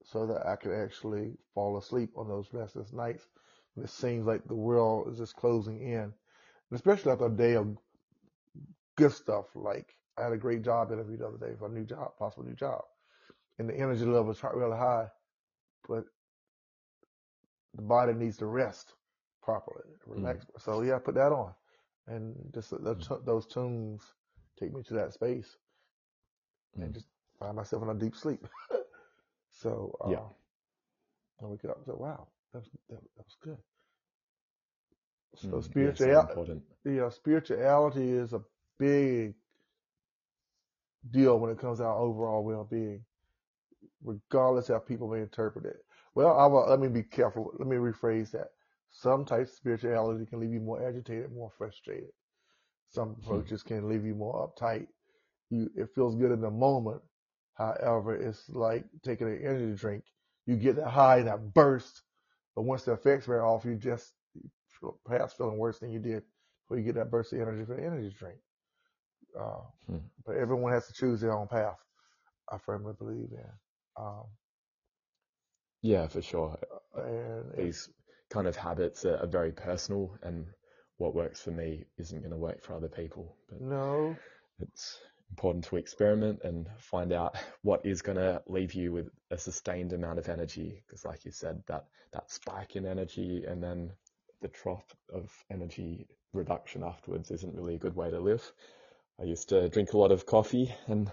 so 0.04 0.26
that 0.26 0.46
I 0.46 0.56
could 0.56 0.72
actually 0.72 1.32
fall 1.54 1.78
asleep 1.78 2.10
on 2.16 2.28
those 2.28 2.48
restless 2.52 2.92
nights 2.92 3.26
when 3.74 3.84
it 3.84 3.90
seems 3.90 4.26
like 4.26 4.46
the 4.46 4.54
world 4.54 5.12
is 5.12 5.18
just 5.18 5.36
closing 5.36 5.80
in. 5.80 6.00
And 6.02 6.12
especially 6.72 7.12
after 7.12 7.26
a 7.26 7.30
day 7.36 7.54
of 7.54 7.76
good 8.96 9.12
stuff, 9.12 9.46
like 9.54 9.94
I 10.18 10.24
had 10.24 10.32
a 10.32 10.38
great 10.38 10.62
job 10.62 10.92
interview 10.92 11.18
the 11.18 11.28
other 11.28 11.38
day 11.38 11.54
for 11.58 11.66
a 11.66 11.72
new 11.72 11.84
job, 11.84 12.16
possible 12.18 12.44
new 12.44 12.54
job. 12.54 12.82
And 13.58 13.68
the 13.68 13.76
energy 13.76 14.04
level 14.04 14.32
is 14.32 14.42
really 14.42 14.76
high, 14.76 15.08
but 15.88 16.04
the 17.74 17.82
body 17.82 18.12
needs 18.14 18.38
to 18.38 18.46
rest 18.46 18.94
properly, 19.42 19.84
mm. 20.16 20.40
So 20.58 20.82
yeah, 20.82 20.96
I 20.96 20.98
put 20.98 21.14
that 21.16 21.32
on. 21.32 21.52
And 22.06 22.34
just 22.54 22.70
the, 22.70 22.96
mm, 22.96 23.08
those 23.24 23.46
tunes 23.46 24.02
take 24.58 24.72
me 24.74 24.82
to 24.84 24.94
that 24.94 25.12
space 25.14 25.56
and 26.80 26.92
mm. 26.92 26.94
just 26.94 27.06
find 27.38 27.56
myself 27.56 27.82
in 27.82 27.90
a 27.90 27.94
deep 27.94 28.16
sleep. 28.16 28.46
So, 29.52 29.96
Yeah. 30.04 30.16
uh, 30.16 31.44
I 31.44 31.46
wake 31.46 31.64
up 31.64 31.76
and 31.78 31.86
say, 31.86 31.92
wow, 31.94 32.28
that 32.52 32.60
was, 32.60 32.70
that, 32.90 33.00
that 33.16 33.24
was 33.24 33.36
good. 33.42 33.58
So 35.36 35.60
Mm, 35.60 35.64
yeah, 35.76 35.94
so 35.94 36.26
spiritual, 36.26 36.48
yeah, 36.84 37.08
spirituality 37.10 38.10
is 38.10 38.32
a 38.34 38.42
big 38.78 39.34
deal 41.10 41.38
when 41.38 41.50
it 41.50 41.58
comes 41.58 41.78
to 41.78 41.84
our 41.84 41.98
overall 41.98 42.44
well-being, 42.44 43.04
regardless 44.04 44.68
how 44.68 44.78
people 44.80 45.08
may 45.08 45.20
interpret 45.20 45.66
it. 45.66 45.78
Well, 46.14 46.38
I 46.38 46.46
will, 46.46 46.68
let 46.68 46.80
me 46.80 46.88
be 46.88 47.02
careful. 47.02 47.52
Let 47.58 47.68
me 47.68 47.76
rephrase 47.76 48.32
that. 48.32 48.48
Some 48.90 49.24
types 49.24 49.50
of 49.52 49.56
spirituality 49.56 50.26
can 50.26 50.40
leave 50.40 50.52
you 50.52 50.60
more 50.60 50.86
agitated, 50.86 51.32
more 51.32 51.50
frustrated. 51.58 52.10
Some 52.88 53.10
Hmm, 53.24 53.40
approaches 53.40 53.62
can 53.62 53.88
leave 53.88 54.04
you 54.04 54.14
more 54.14 54.48
uptight. 54.48 54.86
You, 55.50 55.70
it 55.76 55.90
feels 55.94 56.16
good 56.16 56.32
in 56.32 56.40
the 56.40 56.50
moment. 56.50 57.02
However, 57.54 58.14
it's 58.14 58.48
like 58.50 58.84
taking 59.02 59.28
an 59.28 59.40
energy 59.44 59.76
drink. 59.78 60.04
You 60.46 60.56
get 60.56 60.76
that 60.76 60.88
high, 60.90 61.22
that 61.22 61.54
burst, 61.54 62.02
but 62.56 62.62
once 62.62 62.84
the 62.84 62.92
effects 62.92 63.28
wear 63.28 63.44
off, 63.44 63.64
you 63.64 63.76
just 63.76 64.12
feel, 64.80 64.98
perhaps 65.04 65.34
feeling 65.34 65.58
worse 65.58 65.78
than 65.80 65.90
you 65.92 66.00
did 66.00 66.22
before 66.64 66.78
you 66.78 66.84
get 66.84 66.94
that 66.96 67.10
burst 67.10 67.32
of 67.32 67.40
energy 67.40 67.64
from 67.64 67.76
the 67.78 67.84
energy 67.84 68.14
drink. 68.18 68.38
Uh, 69.38 69.62
hmm. 69.88 69.98
but 70.26 70.36
everyone 70.36 70.72
has 70.72 70.86
to 70.86 70.92
choose 70.92 71.20
their 71.20 71.32
own 71.32 71.48
path. 71.48 71.78
I 72.50 72.58
firmly 72.58 72.94
believe 72.98 73.30
in. 73.32 73.63
Um, 73.96 74.24
Yeah, 75.82 76.06
for 76.08 76.22
sure. 76.22 76.58
and 76.94 77.50
if 77.52 77.56
These 77.56 77.88
kind 78.30 78.46
of 78.46 78.56
habits 78.56 79.04
are, 79.04 79.16
are 79.16 79.26
very 79.26 79.52
personal, 79.52 80.16
and 80.22 80.46
what 80.96 81.14
works 81.14 81.40
for 81.40 81.50
me 81.50 81.84
isn't 81.98 82.20
going 82.20 82.30
to 82.30 82.36
work 82.36 82.62
for 82.62 82.74
other 82.74 82.88
people. 82.88 83.36
But 83.48 83.60
no, 83.60 84.16
it's 84.60 84.98
important 85.30 85.64
to 85.64 85.76
experiment 85.76 86.40
and 86.44 86.68
find 86.78 87.12
out 87.12 87.36
what 87.62 87.84
is 87.84 88.02
going 88.02 88.18
to 88.18 88.42
leave 88.46 88.72
you 88.74 88.92
with 88.92 89.10
a 89.30 89.38
sustained 89.38 89.92
amount 89.92 90.18
of 90.18 90.28
energy. 90.28 90.82
Because, 90.86 91.04
like 91.04 91.24
you 91.24 91.32
said, 91.32 91.62
that 91.66 91.86
that 92.12 92.30
spike 92.30 92.76
in 92.76 92.86
energy 92.86 93.44
and 93.46 93.62
then 93.62 93.92
the 94.40 94.48
trough 94.48 94.94
of 95.12 95.30
energy 95.50 96.06
reduction 96.32 96.82
afterwards 96.82 97.30
isn't 97.30 97.54
really 97.54 97.74
a 97.74 97.78
good 97.78 97.96
way 97.96 98.10
to 98.10 98.20
live. 98.20 98.52
I 99.20 99.24
used 99.24 99.48
to 99.50 99.68
drink 99.68 99.92
a 99.92 99.98
lot 99.98 100.12
of 100.12 100.26
coffee 100.26 100.74
and 100.86 101.10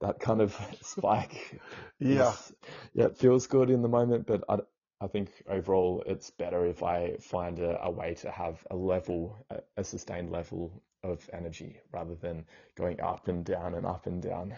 that 0.00 0.20
kind 0.20 0.40
of 0.40 0.56
spike. 0.82 1.60
Yeah. 2.00 2.34
Is, 2.34 2.52
yeah, 2.94 3.06
it 3.06 3.16
feels 3.18 3.46
good 3.46 3.70
in 3.70 3.82
the 3.82 3.88
moment, 3.88 4.26
but 4.26 4.44
I, 4.48 4.58
I 5.00 5.08
think 5.08 5.30
overall 5.48 6.02
it's 6.06 6.30
better 6.30 6.66
if 6.66 6.82
I 6.82 7.16
find 7.20 7.58
a, 7.58 7.82
a 7.84 7.90
way 7.90 8.14
to 8.14 8.30
have 8.30 8.66
a 8.70 8.76
level, 8.76 9.44
a, 9.50 9.60
a 9.78 9.84
sustained 9.84 10.30
level 10.30 10.82
of 11.02 11.28
energy 11.32 11.78
rather 11.92 12.14
than 12.14 12.44
going 12.76 13.00
up 13.00 13.28
and 13.28 13.44
down 13.44 13.74
and 13.74 13.86
up 13.86 14.06
and 14.06 14.22
down. 14.22 14.54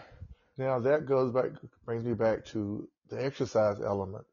Now 0.57 0.79
that 0.79 1.05
goes 1.05 1.31
back, 1.31 1.51
brings 1.85 2.03
me 2.05 2.13
back 2.13 2.45
to 2.47 2.87
the 3.09 3.23
exercise 3.23 3.81
element. 3.81 4.25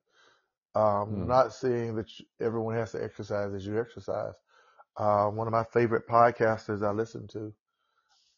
Um, 0.74 1.26
Hmm. 1.26 1.26
not 1.26 1.52
saying 1.52 1.96
that 1.96 2.10
everyone 2.40 2.74
has 2.76 2.92
to 2.92 3.02
exercise 3.02 3.54
as 3.54 3.66
you 3.66 3.80
exercise. 3.80 4.34
Uh, 4.96 5.26
one 5.28 5.46
of 5.46 5.52
my 5.52 5.64
favorite 5.64 6.06
podcasters 6.08 6.86
I 6.86 6.90
listen 6.92 7.26
to, 7.28 7.52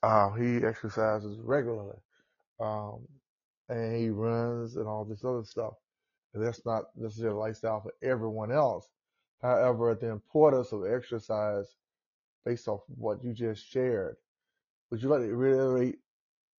uh, 0.03 0.31
he 0.33 0.65
exercises 0.65 1.39
regularly. 1.41 1.99
Um, 2.63 3.07
and 3.69 3.97
he 3.97 4.11
runs 4.11 4.77
and 4.77 4.87
all 4.87 5.05
this 5.05 5.25
other 5.25 5.45
stuff. 5.45 5.75
And 6.35 6.45
that's 6.45 6.65
not 6.65 6.85
necessarily 6.97 7.37
a 7.37 7.41
lifestyle 7.41 7.81
for 7.83 7.93
everyone 8.03 8.53
else. 8.53 8.89
However, 9.43 9.95
the 9.95 10.09
importance 10.11 10.73
of 10.73 10.87
exercise 10.87 11.67
based 12.45 12.69
off 12.69 12.81
what 12.89 13.23
you 13.25 13.33
just 13.33 13.67
shared, 13.69 14.17
would 14.91 15.03
you 15.03 15.09
like 15.09 15.23
to 15.23 15.35
reiterate 15.35 15.99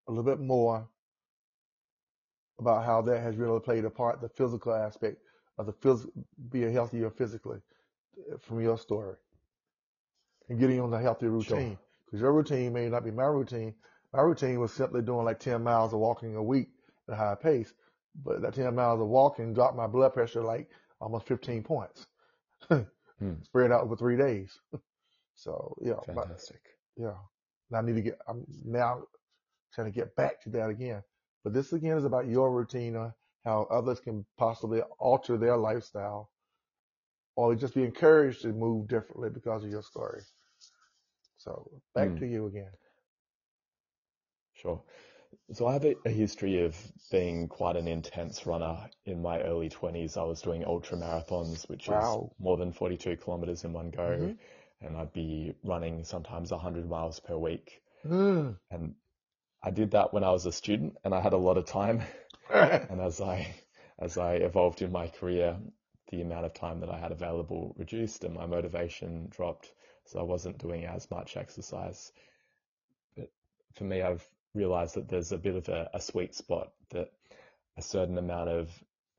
a 0.07 0.11
little 0.11 0.23
bit 0.23 0.39
more 0.39 0.87
about 2.59 2.85
how 2.85 3.01
that 3.01 3.21
has 3.21 3.37
really 3.37 3.59
played 3.59 3.85
a 3.85 3.89
part, 3.89 4.21
the 4.21 4.29
physical 4.29 4.73
aspect 4.73 5.17
of 5.57 5.65
the 5.65 5.73
phys- 5.73 6.09
being 6.51 6.73
healthier 6.73 7.09
physically 7.09 7.59
uh, 8.31 8.37
from 8.37 8.61
your 8.61 8.77
story 8.77 9.15
and 10.49 10.59
getting 10.59 10.79
on 10.79 10.91
the 10.91 10.99
healthy 10.99 11.27
routine? 11.27 11.77
Because 12.05 12.21
your 12.21 12.33
routine 12.33 12.73
may 12.73 12.89
not 12.89 13.03
be 13.03 13.11
my 13.11 13.25
routine. 13.25 13.73
My 14.13 14.21
routine 14.21 14.59
was 14.59 14.73
simply 14.73 15.01
doing 15.01 15.25
like 15.25 15.39
10 15.39 15.63
miles 15.63 15.93
of 15.93 15.99
walking 15.99 16.35
a 16.35 16.43
week 16.43 16.69
at 17.07 17.15
a 17.15 17.17
high 17.17 17.35
pace, 17.35 17.73
but 18.23 18.41
that 18.41 18.53
10 18.53 18.75
miles 18.75 19.01
of 19.01 19.07
walking 19.07 19.53
dropped 19.53 19.75
my 19.75 19.87
blood 19.87 20.13
pressure 20.13 20.43
like 20.43 20.69
almost 21.01 21.27
15 21.27 21.63
points, 21.63 22.07
Hmm. 23.19 23.33
spread 23.43 23.71
out 23.71 23.81
over 23.83 23.95
three 23.95 24.17
days. 24.17 24.59
So 25.35 25.75
yeah, 25.81 25.99
Fantastic. 26.05 26.61
yeah, 26.97 27.15
Now 27.71 27.79
I 27.79 27.81
need 27.81 27.95
to 27.95 28.01
get. 28.01 28.19
I'm 28.27 28.45
now 28.65 29.03
trying 29.73 29.91
to 29.91 29.99
get 29.99 30.15
back 30.15 30.41
to 30.43 30.49
that 30.51 30.69
again. 30.69 31.03
But 31.43 31.53
this 31.53 31.73
again 31.73 31.97
is 31.97 32.05
about 32.05 32.27
your 32.27 32.51
routine, 32.51 32.95
uh, 32.95 33.11
how 33.45 33.67
others 33.71 33.99
can 33.99 34.25
possibly 34.37 34.81
alter 34.99 35.37
their 35.37 35.57
lifestyle, 35.57 36.31
or 37.35 37.55
just 37.55 37.73
be 37.75 37.83
encouraged 37.83 38.43
to 38.43 38.49
move 38.53 38.87
differently 38.87 39.29
because 39.29 39.63
of 39.63 39.71
your 39.71 39.83
story. 39.83 40.21
So 41.37 41.69
back 41.95 42.09
Hmm. 42.09 42.17
to 42.17 42.27
you 42.27 42.47
again. 42.47 42.71
Sure. 44.63 44.81
So 45.51 45.67
I 45.67 45.73
have 45.73 45.85
a, 45.85 45.95
a 46.05 46.09
history 46.09 46.63
of 46.63 46.75
being 47.11 47.47
quite 47.47 47.75
an 47.75 47.87
intense 47.87 48.47
runner. 48.47 48.89
In 49.05 49.21
my 49.21 49.41
early 49.41 49.69
20s, 49.69 50.17
I 50.17 50.23
was 50.23 50.41
doing 50.41 50.63
ultra 50.65 50.97
marathons, 50.97 51.67
which 51.69 51.89
is 51.89 52.17
more 52.39 52.57
than 52.57 52.71
42 52.71 53.17
kilometers 53.17 53.63
in 53.65 53.73
one 53.73 53.89
go. 53.91 54.01
Mhm. 54.01 54.37
And 54.81 54.97
I'd 54.97 55.13
be 55.13 55.53
running 55.63 56.03
sometimes 56.05 56.51
100 56.51 56.89
miles 56.89 57.19
per 57.19 57.37
week. 57.37 57.81
Mm. 58.05 58.57
And 58.71 58.95
I 59.61 59.71
did 59.71 59.91
that 59.91 60.13
when 60.13 60.23
I 60.23 60.31
was 60.31 60.45
a 60.45 60.51
student 60.51 60.97
and 61.03 61.13
I 61.13 61.21
had 61.21 61.33
a 61.33 61.37
lot 61.37 61.57
of 61.57 61.65
time. 61.65 62.01
And 62.49 63.01
as 63.01 63.19
I, 63.21 63.55
as 63.97 64.17
I 64.17 64.35
evolved 64.35 64.81
in 64.81 64.91
my 64.91 65.07
career, 65.07 65.57
the 66.09 66.21
amount 66.21 66.45
of 66.45 66.53
time 66.53 66.81
that 66.81 66.89
I 66.89 66.99
had 66.99 67.11
available 67.11 67.73
reduced 67.77 68.23
and 68.23 68.35
my 68.35 68.45
motivation 68.45 69.27
dropped. 69.29 69.71
So 70.05 70.19
I 70.19 70.23
wasn't 70.23 70.59
doing 70.59 70.85
as 70.85 71.09
much 71.09 71.37
exercise. 71.37 72.11
But 73.15 73.31
for 73.73 73.85
me, 73.85 74.01
I've 74.01 74.27
realized 74.53 74.95
that 74.95 75.09
there's 75.09 75.31
a 75.31 75.37
bit 75.37 75.55
of 75.55 75.67
a, 75.69 75.89
a 75.93 76.01
sweet 76.01 76.35
spot 76.35 76.71
that 76.91 77.11
a 77.77 77.81
certain 77.81 78.17
amount 78.17 78.49
of 78.49 78.69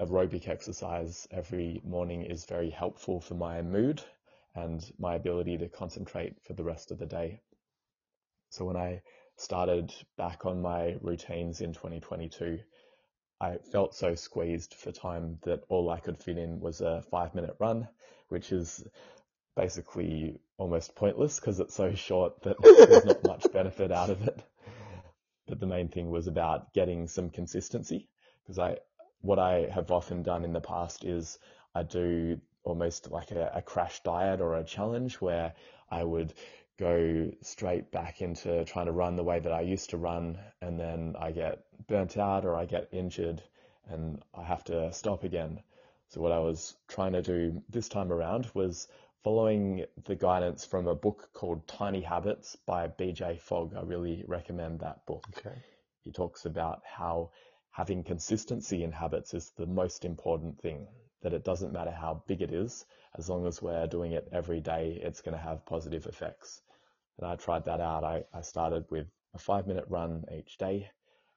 aerobic 0.01 0.49
exercise 0.49 1.27
every 1.31 1.81
morning 1.85 2.23
is 2.23 2.45
very 2.45 2.71
helpful 2.71 3.21
for 3.21 3.35
my 3.35 3.63
mood 3.63 4.03
and 4.55 4.85
my 4.99 5.15
ability 5.15 5.59
to 5.59 5.69
concentrate 5.69 6.37
for 6.43 6.53
the 6.53 6.65
rest 6.65 6.91
of 6.91 6.99
the 6.99 7.07
day. 7.07 7.41
So 8.51 8.65
when 8.65 8.77
I 8.77 9.03
started 9.37 9.93
back 10.17 10.47
on 10.47 10.63
my 10.63 10.97
routines 11.01 11.61
in 11.61 11.73
2022, 11.73 12.61
I 13.41 13.59
felt 13.73 13.95
so 13.95 14.15
squeezed 14.15 14.75
for 14.75 14.93
time 14.93 15.39
that 15.43 15.65
all 15.69 15.91
I 15.91 15.99
could 15.99 16.19
fit 16.19 16.39
in 16.39 16.61
was 16.61 16.81
a 16.81 17.03
five 17.11 17.35
minute 17.35 17.57
run, 17.59 17.89
which 18.29 18.53
is 18.53 18.87
basically 19.57 20.39
almost 20.57 20.95
pointless 20.95 21.41
because 21.41 21.59
it's 21.59 21.75
so 21.75 21.95
short 21.95 22.43
that 22.43 22.57
there's 22.63 23.05
not 23.05 23.25
much 23.25 23.53
benefit 23.53 23.91
out 23.91 24.11
of 24.11 24.23
it. 24.27 24.41
But 25.47 25.61
the 25.61 25.67
main 25.67 25.89
thing 25.89 26.11
was 26.11 26.27
about 26.27 26.73
getting 26.73 27.07
some 27.07 27.31
consistency 27.31 28.09
because 28.43 28.59
I, 28.59 28.79
what 29.21 29.39
I 29.39 29.69
have 29.73 29.91
often 29.91 30.23
done 30.23 30.45
in 30.45 30.53
the 30.53 30.61
past 30.61 31.05
is 31.05 31.39
I 31.75 31.83
do 31.83 32.41
almost 32.63 33.11
like 33.11 33.31
a, 33.31 33.51
a 33.55 33.63
crash 33.63 34.03
diet 34.03 34.41
or 34.41 34.57
a 34.57 34.65
challenge 34.65 35.21
where 35.21 35.53
I 35.91 36.03
would 36.03 36.35
go 36.79 37.31
straight 37.41 37.91
back 37.93 38.21
into 38.21 38.65
trying 38.65 38.87
to 38.87 38.93
run 38.93 39.17
the 39.17 39.23
way 39.23 39.39
that 39.39 39.53
I 39.53 39.61
used 39.61 39.91
to 39.91 39.97
run, 39.97 40.39
and 40.61 40.79
then 40.79 41.15
I 41.19 41.31
get 41.31 41.65
burnt 41.87 42.17
out 42.17 42.45
or 42.45 42.57
I 42.57 42.65
get 42.65 42.89
injured 42.93 43.43
and 43.89 44.23
I 44.35 44.43
have 44.43 44.65
to 44.65 44.93
stop 44.93 45.25
again. 45.25 45.63
So, 46.09 46.21
what 46.21 46.33
I 46.33 46.39
was 46.39 46.77
trying 46.89 47.13
to 47.13 47.23
do 47.23 47.63
this 47.69 47.89
time 47.89 48.13
around 48.13 48.51
was 48.55 48.89
following 49.25 49.87
the 50.05 50.15
guidance 50.15 50.67
from 50.67 50.87
a 50.87 50.95
book 50.95 51.31
called 51.33 51.67
Tiny 51.67 52.03
Habits 52.03 52.57
by 52.67 52.87
BJ 52.89 53.41
Fogg. 53.41 53.75
I 53.75 53.81
really 53.81 54.23
recommend 54.29 54.81
that 54.81 55.07
book. 55.07 55.25
Okay. 55.39 55.57
He 56.03 56.13
talks 56.13 56.45
about 56.45 56.83
how 56.85 57.31
having 57.71 58.05
consistency 58.05 58.85
in 58.85 58.93
habits 58.93 59.33
is 59.33 59.51
the 59.57 59.67
most 59.67 60.05
important 60.05 60.61
thing, 60.61 60.87
that 61.23 61.33
it 61.33 61.43
doesn't 61.43 61.73
matter 61.73 61.91
how 61.91 62.23
big 62.27 62.43
it 62.43 62.53
is, 62.53 62.85
as 63.17 63.31
long 63.31 63.47
as 63.47 63.63
we're 63.63 63.87
doing 63.87 64.13
it 64.13 64.29
every 64.31 64.61
day, 64.61 65.01
it's 65.03 65.23
going 65.23 65.37
to 65.37 65.43
have 65.43 65.65
positive 65.65 66.05
effects. 66.07 66.61
And 67.19 67.27
I 67.27 67.37
tried 67.37 67.65
that 67.65 67.81
out. 67.81 68.05
I, 68.05 68.25
I 68.35 68.43
started 68.43 68.85
with 68.91 69.07
a 69.35 69.39
five 69.39 69.67
minute 69.67 69.87
run 69.89 70.25
each 70.37 70.59
day. 70.59 70.91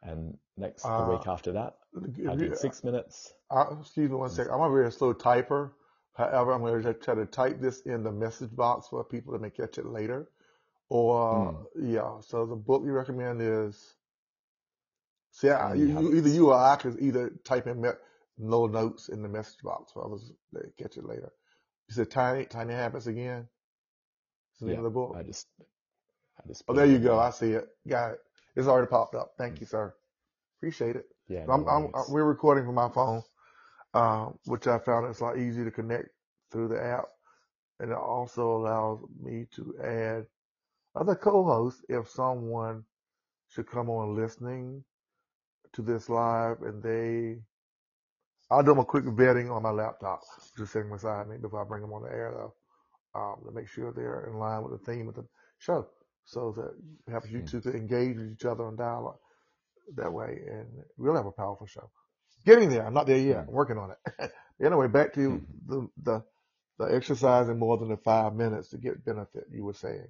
And 0.04 0.38
next, 0.58 0.84
the 0.84 0.90
Uh, 0.90 1.12
week 1.12 1.28
after 1.28 1.54
that, 1.54 1.78
I 2.30 2.36
did 2.36 2.58
six 2.58 2.84
minutes. 2.84 3.34
Uh, 3.50 3.66
excuse 3.80 4.10
me 4.10 4.16
one 4.18 4.30
second. 4.30 4.52
I'm 4.54 4.62
a 4.62 4.70
very 4.70 4.92
slow 4.92 5.14
typer. 5.14 5.72
However, 6.18 6.54
I'm 6.54 6.62
going 6.62 6.82
to 6.84 6.94
try 6.96 7.16
to 7.16 7.26
type 7.28 7.62
this 7.62 7.82
in 7.82 8.04
the 8.04 8.12
message 8.12 8.56
box 8.56 8.88
for 8.90 9.04
people 9.04 9.34
that 9.34 9.42
may 9.42 9.52
catch 9.52 9.78
it 9.78 9.86
later. 9.86 10.28
Or 10.90 11.56
hmm. 11.76 11.92
yeah, 11.94 12.20
so 12.22 12.46
the 12.46 12.56
book 12.56 12.84
you 12.86 12.92
recommend 12.92 13.42
is. 13.42 13.96
See, 15.32 15.50
I, 15.50 15.76
you, 15.76 15.88
you, 15.88 16.16
either 16.16 16.30
you 16.30 16.50
or 16.50 16.56
I 16.56 16.76
could 16.78 16.98
either 17.00 17.32
type 17.44 17.68
in 17.68 17.82
me- 17.82 17.90
no 18.40 18.66
notes 18.68 19.10
in 19.10 19.22
the 19.22 19.30
message 19.30 19.62
box 19.64 19.92
for 19.92 20.06
others 20.06 20.32
that 20.54 20.76
catch 20.78 20.98
it 20.98 21.06
later. 21.06 21.32
You 21.90 21.96
said 21.96 22.10
tiny 22.12 22.46
tiny 22.46 22.74
habits 22.74 23.08
again. 23.08 23.48
Is 24.56 24.60
the 24.62 24.68
name 24.68 24.74
Yeah, 24.74 24.80
of 24.80 24.84
the 24.86 24.90
book? 24.90 25.16
I 25.16 25.24
just, 25.24 25.48
I 26.44 26.48
just 26.48 26.64
Oh, 26.68 26.74
there 26.74 26.86
you 26.86 27.00
go. 27.00 27.18
there. 27.18 27.20
I 27.20 27.30
see 27.32 27.52
it. 27.52 27.68
Got 27.88 28.14
it. 28.14 28.20
It's 28.56 28.68
already 28.68 28.88
popped 28.88 29.16
up. 29.16 29.34
Thank 29.38 29.56
hmm. 29.56 29.62
you, 29.62 29.68
sir. 29.68 29.94
Appreciate 30.60 30.96
it. 30.96 31.06
Yeah, 31.28 31.46
no 31.46 31.54
I'm, 31.54 31.68
I'm, 31.68 31.92
worries. 31.94 32.10
we're 32.10 32.26
recording 32.26 32.66
from 32.66 32.76
my 32.76 32.90
phone, 32.90 33.24
uh, 33.98 34.30
which 34.46 34.68
I 34.68 34.78
found 34.78 35.08
it's 35.08 35.22
a 35.22 35.24
lot 35.24 35.40
easier 35.40 35.66
to 35.66 35.72
connect 35.72 36.10
through 36.52 36.68
the 36.68 36.80
app. 36.80 37.06
And 37.80 37.92
it 37.92 37.98
also 37.98 38.58
allows 38.58 39.00
me 39.20 39.48
to 39.56 39.76
add 39.84 40.26
other 40.96 41.16
co-hosts 41.16 41.84
if 41.90 42.08
someone 42.08 42.84
should 43.50 43.68
come 43.68 43.90
on 43.90 44.16
listening 44.16 44.84
to 45.74 45.82
this 45.82 46.10
live 46.10 46.62
and 46.62 46.82
they, 46.84 47.42
I'll 48.52 48.62
do 48.62 48.72
them 48.72 48.80
a 48.80 48.86
quick 48.86 49.06
vetting 49.06 49.52
on 49.52 49.64
my 49.64 49.72
laptop, 49.72 50.22
just 50.56 50.74
sitting 50.74 50.92
beside 50.92 51.28
me 51.28 51.38
before 51.38 51.64
I 51.64 51.68
bring 51.68 51.82
them 51.82 51.94
on 51.94 52.04
the 52.04 52.10
air 52.12 52.34
though, 52.36 52.54
um, 53.20 53.38
to 53.46 53.52
make 53.52 53.68
sure 53.68 53.92
they're 53.92 54.30
in 54.32 54.38
line 54.38 54.64
with 54.64 54.80
the 54.80 54.92
theme 54.92 55.08
of 55.10 55.16
the 55.16 55.26
show 55.58 55.88
so 56.24 56.54
that 56.56 56.72
perhaps 57.06 57.32
you 57.32 57.42
two 57.42 57.62
could 57.62 57.76
engage 57.76 58.18
with 58.18 58.32
each 58.32 58.46
other 58.46 58.70
in 58.70 58.76
dialogue 58.76 59.18
that 59.96 60.12
way 60.14 60.40
and 60.52 60.68
we'll 60.98 61.16
have 61.16 61.26
a 61.26 61.32
powerful 61.32 61.66
show. 61.66 61.90
Getting 62.48 62.72
there. 62.72 62.88
I'm 62.88 62.96
not 62.96 63.08
there 63.08 63.20
yet. 63.20 63.46
Hmm. 63.46 63.50
I'm 63.50 63.56
working 63.56 63.78
on 63.80 63.92
it. 63.94 64.32
anyway, 64.66 64.90
back 64.90 65.14
to 65.16 65.42
Mhm. 65.42 65.48
the, 65.68 65.90
the, 66.04 66.26
the 66.80 66.96
exercise 66.96 67.50
in 67.50 67.60
more 67.60 67.78
than 67.78 67.90
the 67.90 67.98
five 67.98 68.36
minutes 68.36 68.70
to 68.72 68.80
get 68.80 69.06
benefit 69.06 69.46
you 69.52 69.66
were 69.66 69.76
saying. 69.76 70.08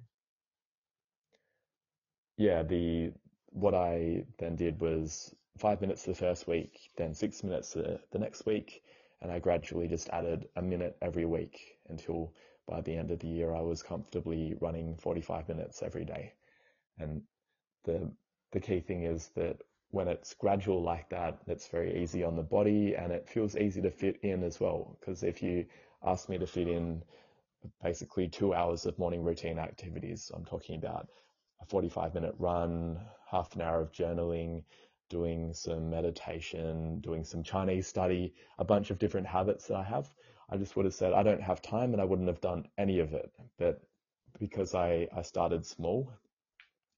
Yeah, 2.38 2.64
the 2.64 3.12
what 3.50 3.74
I 3.74 4.26
then 4.40 4.56
did 4.56 4.80
was 4.80 5.34
five 5.58 5.80
minutes 5.82 6.04
the 6.04 6.14
first 6.16 6.48
week, 6.48 6.78
then 6.98 7.14
six 7.14 7.44
minutes 7.44 7.74
the, 7.74 8.00
the 8.12 8.18
next 8.20 8.46
week, 8.46 8.82
and 9.22 9.32
I 9.32 9.40
gradually 9.40 9.88
just 9.88 10.10
added 10.10 10.48
a 10.56 10.62
minute 10.62 10.98
every 11.02 11.26
week 11.26 11.78
until 11.88 12.34
by 12.68 12.82
the 12.82 12.96
end 12.96 13.12
of 13.12 13.20
the 13.20 13.28
year 13.28 13.54
I 13.54 13.62
was 13.62 13.84
comfortably 13.84 14.56
running 14.60 14.96
45 14.98 15.48
minutes 15.48 15.82
every 15.84 16.06
day. 16.06 16.34
And 16.98 17.22
the 17.84 18.12
the 18.52 18.60
key 18.60 18.80
thing 18.80 19.04
is 19.04 19.30
that 19.36 19.58
when 19.90 20.08
it's 20.08 20.34
gradual 20.34 20.82
like 20.82 21.08
that, 21.08 21.38
it's 21.46 21.68
very 21.68 22.02
easy 22.02 22.22
on 22.22 22.36
the 22.36 22.42
body 22.42 22.94
and 22.94 23.12
it 23.12 23.28
feels 23.28 23.56
easy 23.56 23.80
to 23.82 23.90
fit 23.90 24.18
in 24.22 24.42
as 24.42 24.60
well. 24.60 24.96
Because 25.00 25.22
if 25.22 25.42
you 25.42 25.64
ask 26.04 26.28
me 26.28 26.38
to 26.38 26.46
fit 26.46 26.68
in 26.68 27.02
basically 27.82 28.28
two 28.28 28.54
hours 28.54 28.84
of 28.86 28.98
morning 28.98 29.22
routine 29.22 29.58
activities, 29.58 30.30
I'm 30.34 30.44
talking 30.44 30.76
about 30.76 31.08
a 31.62 31.66
45 31.66 32.14
minute 32.14 32.34
run, 32.38 33.00
half 33.30 33.54
an 33.54 33.62
hour 33.62 33.80
of 33.80 33.92
journaling, 33.92 34.62
doing 35.08 35.54
some 35.54 35.88
meditation, 35.88 37.00
doing 37.00 37.24
some 37.24 37.42
Chinese 37.42 37.86
study, 37.86 38.34
a 38.58 38.64
bunch 38.64 38.90
of 38.90 38.98
different 38.98 39.26
habits 39.26 39.66
that 39.68 39.76
I 39.76 39.84
have. 39.84 40.12
I 40.50 40.58
just 40.58 40.76
would 40.76 40.84
have 40.84 40.94
said, 40.94 41.12
I 41.14 41.22
don't 41.22 41.42
have 41.42 41.62
time 41.62 41.92
and 41.92 42.00
I 42.00 42.04
wouldn't 42.04 42.28
have 42.28 42.40
done 42.40 42.66
any 42.76 43.00
of 43.00 43.14
it. 43.14 43.30
But 43.58 43.80
because 44.38 44.74
I, 44.74 45.08
I 45.16 45.22
started 45.22 45.64
small 45.64 46.12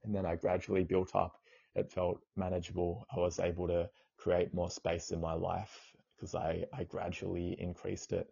and 0.02 0.14
then 0.14 0.26
I 0.26 0.34
gradually 0.34 0.82
built 0.82 1.14
up, 1.14 1.36
it 1.74 1.90
felt 1.90 2.20
manageable. 2.36 3.06
I 3.14 3.20
was 3.20 3.38
able 3.38 3.66
to 3.68 3.88
create 4.16 4.54
more 4.54 4.70
space 4.70 5.10
in 5.10 5.20
my 5.20 5.34
life 5.34 5.92
because 6.16 6.34
I, 6.34 6.64
I 6.72 6.84
gradually 6.84 7.56
increased 7.58 8.12
it. 8.12 8.28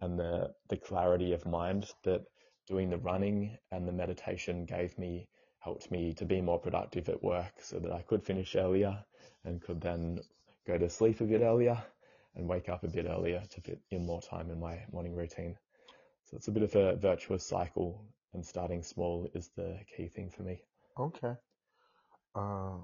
And 0.00 0.18
the, 0.18 0.52
the 0.68 0.76
clarity 0.76 1.32
of 1.32 1.44
mind 1.46 1.92
that 2.04 2.22
doing 2.66 2.88
the 2.88 2.98
running 2.98 3.58
and 3.70 3.86
the 3.86 3.92
meditation 3.92 4.64
gave 4.64 4.98
me 4.98 5.28
helped 5.58 5.90
me 5.90 6.14
to 6.14 6.24
be 6.24 6.40
more 6.40 6.58
productive 6.58 7.08
at 7.10 7.22
work 7.22 7.52
so 7.60 7.78
that 7.78 7.92
I 7.92 8.00
could 8.02 8.24
finish 8.24 8.56
earlier 8.56 9.04
and 9.44 9.60
could 9.60 9.80
then 9.80 10.20
go 10.66 10.78
to 10.78 10.88
sleep 10.88 11.20
a 11.20 11.24
bit 11.24 11.42
earlier 11.42 11.82
and 12.34 12.48
wake 12.48 12.68
up 12.68 12.82
a 12.82 12.88
bit 12.88 13.06
earlier 13.06 13.42
to 13.50 13.60
fit 13.60 13.80
in 13.90 14.06
more 14.06 14.22
time 14.22 14.50
in 14.50 14.58
my 14.58 14.80
morning 14.90 15.14
routine. 15.14 15.56
So 16.24 16.36
it's 16.36 16.48
a 16.48 16.52
bit 16.52 16.62
of 16.62 16.74
a 16.76 16.96
virtuous 16.96 17.46
cycle 17.46 18.02
and 18.32 18.46
starting 18.46 18.82
small 18.82 19.28
is 19.34 19.50
the 19.56 19.78
key 19.94 20.08
thing 20.08 20.30
for 20.30 20.44
me. 20.44 20.62
Okay. 20.98 21.34
Uh, 22.34 22.78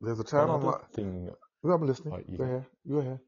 there's 0.00 0.20
a 0.20 0.24
time 0.24 0.48
One 0.48 0.50
on 0.50 0.62
other 0.62 0.72
thing, 0.94 1.30
I'm 1.64 1.86
listening. 1.86 2.14
oh, 2.14 2.20
go. 2.36 2.44
ahead. 2.44 2.66
Go 2.88 2.98
ahead. 2.98 3.20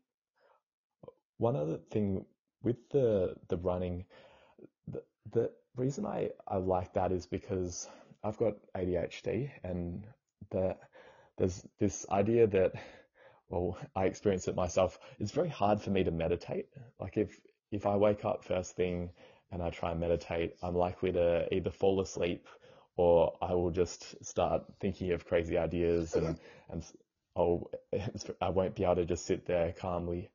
One 1.39 1.57
other 1.57 1.79
thing 1.91 2.25
with 2.63 2.77
the 2.91 3.35
the 3.49 3.57
running, 3.57 4.07
the 4.89 5.03
the 5.33 5.51
reason 5.77 6.07
I 6.07 6.31
I 6.49 6.57
like 6.59 6.95
that 6.95 7.13
is 7.13 7.27
because 7.27 7.89
I've 8.25 8.39
got 8.39 8.55
ADHD 8.77 9.51
and 9.65 10.07
the 10.51 10.77
there's 11.39 11.63
this 11.79 12.07
idea 12.11 12.47
that 12.49 12.73
well 13.49 13.79
I 13.97 14.07
experience 14.07 14.49
it 14.49 14.57
myself. 14.57 14.99
It's 15.19 15.33
very 15.33 15.49
hard 15.51 15.81
for 15.83 15.91
me 15.91 16.05
to 16.05 16.11
meditate. 16.11 16.67
Like 17.01 17.17
if 17.17 17.41
if 17.73 17.87
I 17.87 17.97
wake 17.97 18.25
up 18.25 18.45
first 18.45 18.77
thing 18.77 19.11
and 19.53 19.63
I 19.63 19.71
try 19.71 19.93
and 19.93 20.01
meditate, 20.01 20.57
I'm 20.63 20.77
likely 20.77 21.13
to 21.13 21.53
either 21.55 21.71
fall 21.71 22.01
asleep 22.01 22.47
or 23.01 23.33
I 23.41 23.55
will 23.55 23.71
just 23.71 24.23
start 24.23 24.63
thinking 24.79 25.13
of 25.13 25.25
crazy 25.25 25.57
ideas 25.57 26.15
and 26.15 26.39
and 26.69 26.85
I'll 27.35 27.71
I 28.43 28.51
won't 28.51 28.75
be 28.75 28.85
able 28.85 28.97
to 28.97 29.07
just 29.07 29.25
sit 29.25 29.47
there 29.47 29.73
calmly. 29.73 30.29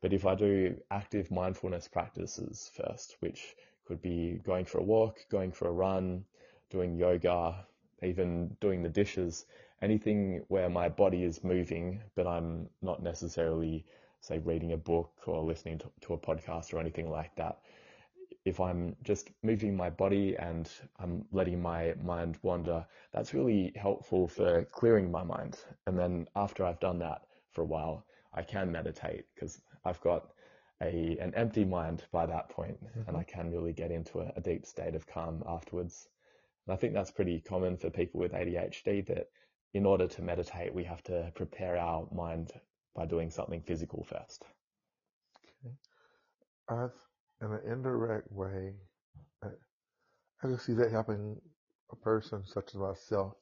But 0.00 0.12
if 0.12 0.26
I 0.26 0.34
do 0.34 0.76
active 0.90 1.30
mindfulness 1.30 1.86
practices 1.86 2.70
first, 2.74 3.16
which 3.20 3.54
could 3.86 4.02
be 4.02 4.40
going 4.44 4.64
for 4.64 4.78
a 4.78 4.82
walk, 4.82 5.18
going 5.30 5.52
for 5.52 5.68
a 5.68 5.72
run, 5.72 6.24
doing 6.70 6.96
yoga, 6.96 7.66
even 8.02 8.56
doing 8.60 8.82
the 8.82 8.88
dishes, 8.88 9.46
anything 9.80 10.42
where 10.48 10.68
my 10.68 10.88
body 10.88 11.22
is 11.22 11.44
moving, 11.44 12.00
but 12.16 12.26
I'm 12.26 12.68
not 12.82 13.02
necessarily, 13.02 13.84
say, 14.20 14.38
reading 14.38 14.72
a 14.72 14.76
book 14.76 15.12
or 15.26 15.42
listening 15.42 15.78
to, 15.78 15.90
to 16.00 16.14
a 16.14 16.18
podcast 16.18 16.72
or 16.74 16.80
anything 16.80 17.08
like 17.10 17.36
that. 17.36 17.58
If 18.44 18.60
I'm 18.60 18.96
just 19.02 19.30
moving 19.42 19.76
my 19.76 19.90
body 19.90 20.36
and 20.36 20.70
I'm 20.98 21.24
letting 21.32 21.60
my 21.62 21.94
mind 22.02 22.38
wander, 22.42 22.86
that's 23.12 23.34
really 23.34 23.72
helpful 23.76 24.28
for 24.28 24.64
clearing 24.66 25.10
my 25.10 25.22
mind. 25.24 25.58
And 25.86 25.98
then 25.98 26.28
after 26.36 26.64
I've 26.64 26.80
done 26.80 26.98
that 27.00 27.22
for 27.52 27.62
a 27.62 27.66
while, 27.66 28.06
I 28.34 28.42
can 28.42 28.70
meditate 28.72 29.26
because 29.34 29.62
I've 29.84 30.00
got 30.00 30.32
a 30.82 31.16
an 31.18 31.34
empty 31.34 31.64
mind 31.64 32.06
by 32.12 32.26
that 32.26 32.48
point, 32.50 32.78
and 33.06 33.16
hmm 33.16 33.16
I 33.16 33.24
can 33.24 33.50
really 33.50 33.72
get 33.72 33.90
into 33.90 34.20
a, 34.20 34.32
a 34.36 34.40
deep 34.40 34.66
state 34.66 34.94
of 34.94 35.06
calm 35.06 35.42
afterwards. 35.46 36.08
And 36.66 36.74
I 36.74 36.76
think 36.76 36.94
that's 36.94 37.10
pretty 37.10 37.40
common 37.40 37.76
for 37.76 37.90
people 37.90 38.20
with 38.20 38.32
ADHD 38.32 39.02
that 39.02 39.30
in 39.74 39.86
order 39.86 40.06
to 40.08 40.22
meditate, 40.22 40.74
we 40.74 40.84
have 40.84 41.02
to 41.04 41.32
prepare 41.34 41.76
our 41.78 42.08
mind 42.12 42.52
by 42.94 43.06
doing 43.06 43.30
something 43.30 43.62
physical 43.62 44.04
first. 44.04 44.44
Okay. 45.64 45.74
I, 46.68 46.88
in 47.40 47.52
an 47.52 47.60
indirect 47.66 48.30
way, 48.32 48.74
I, 49.42 49.48
I 49.48 50.46
can 50.48 50.58
see 50.58 50.74
that 50.74 50.90
helping 50.90 51.40
a 51.90 51.96
person 51.96 52.44
such 52.46 52.68
as 52.70 52.76
myself 52.76 53.34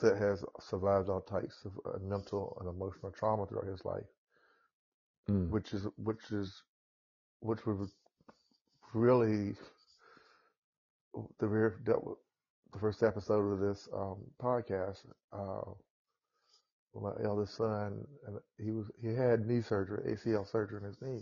that 0.00 0.16
has 0.18 0.44
survived 0.60 1.08
all 1.08 1.20
types 1.20 1.64
of 1.64 1.72
uh, 1.84 1.98
mental 2.00 2.56
and 2.60 2.68
emotional 2.68 3.12
trauma 3.12 3.46
throughout 3.46 3.66
his 3.66 3.84
life, 3.84 4.06
Mm, 5.28 5.50
which 5.50 5.72
is 5.74 5.86
which 5.96 6.30
is 6.32 6.62
which 7.40 7.66
would 7.66 7.88
really 8.94 9.54
the 11.38 11.48
very 11.48 11.72
dealt 11.84 12.04
with 12.04 12.18
the 12.72 12.78
first 12.78 13.02
episode 13.02 13.52
of 13.52 13.60
this 13.60 13.88
um, 13.94 14.18
podcast. 14.40 15.04
Uh, 15.32 15.72
my 16.94 17.12
eldest 17.24 17.56
son, 17.56 18.06
and 18.26 18.38
he 18.58 18.70
was 18.70 18.90
he 19.00 19.14
had 19.14 19.46
knee 19.46 19.60
surgery, 19.60 20.12
ACL 20.12 20.44
surgery 20.44 20.78
in 20.78 20.84
his 20.84 21.00
knee, 21.00 21.20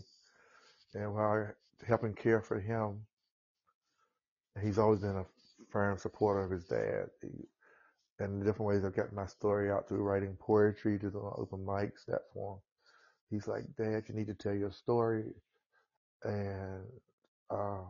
and 0.95 1.15
while 1.15 1.49
helping 1.87 2.15
care 2.15 2.41
for 2.41 2.61
him, 2.61 3.01
he's 4.63 4.79
always 4.79 5.01
been 5.01 5.17
a 5.17 5.27
firm 5.71 5.99
supporter 5.99 6.45
of 6.45 6.51
his 6.51 6.65
dad. 6.65 7.07
He, 7.23 7.29
and 8.19 8.41
the 8.41 8.45
different 8.45 8.69
ways 8.69 8.85
I've 8.85 8.97
gotten 8.97 9.17
my 9.17 9.27
story 9.27 9.71
out 9.71 9.89
through 9.89 10.03
writing 10.03 10.37
poetry, 10.39 10.99
to 10.99 11.11
the 11.11 11.19
open 11.19 11.65
mics, 11.65 12.05
that 12.09 12.21
form. 12.35 12.59
He's 13.31 13.47
like, 13.47 13.65
Dad, 13.79 14.05
you 14.09 14.15
need 14.15 14.27
to 14.27 14.35
tell 14.35 14.55
your 14.55 14.73
story. 14.73 15.25
And 16.25 16.85
uh, 17.51 17.85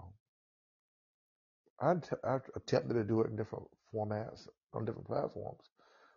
I, 1.81 1.95
t- 1.95 2.17
I 2.23 2.39
attempted 2.55 2.95
to 2.95 3.05
do 3.05 3.23
it 3.23 3.31
in 3.31 3.37
different 3.37 3.65
formats 3.93 4.47
on 4.73 4.85
different 4.85 5.07
platforms. 5.07 5.63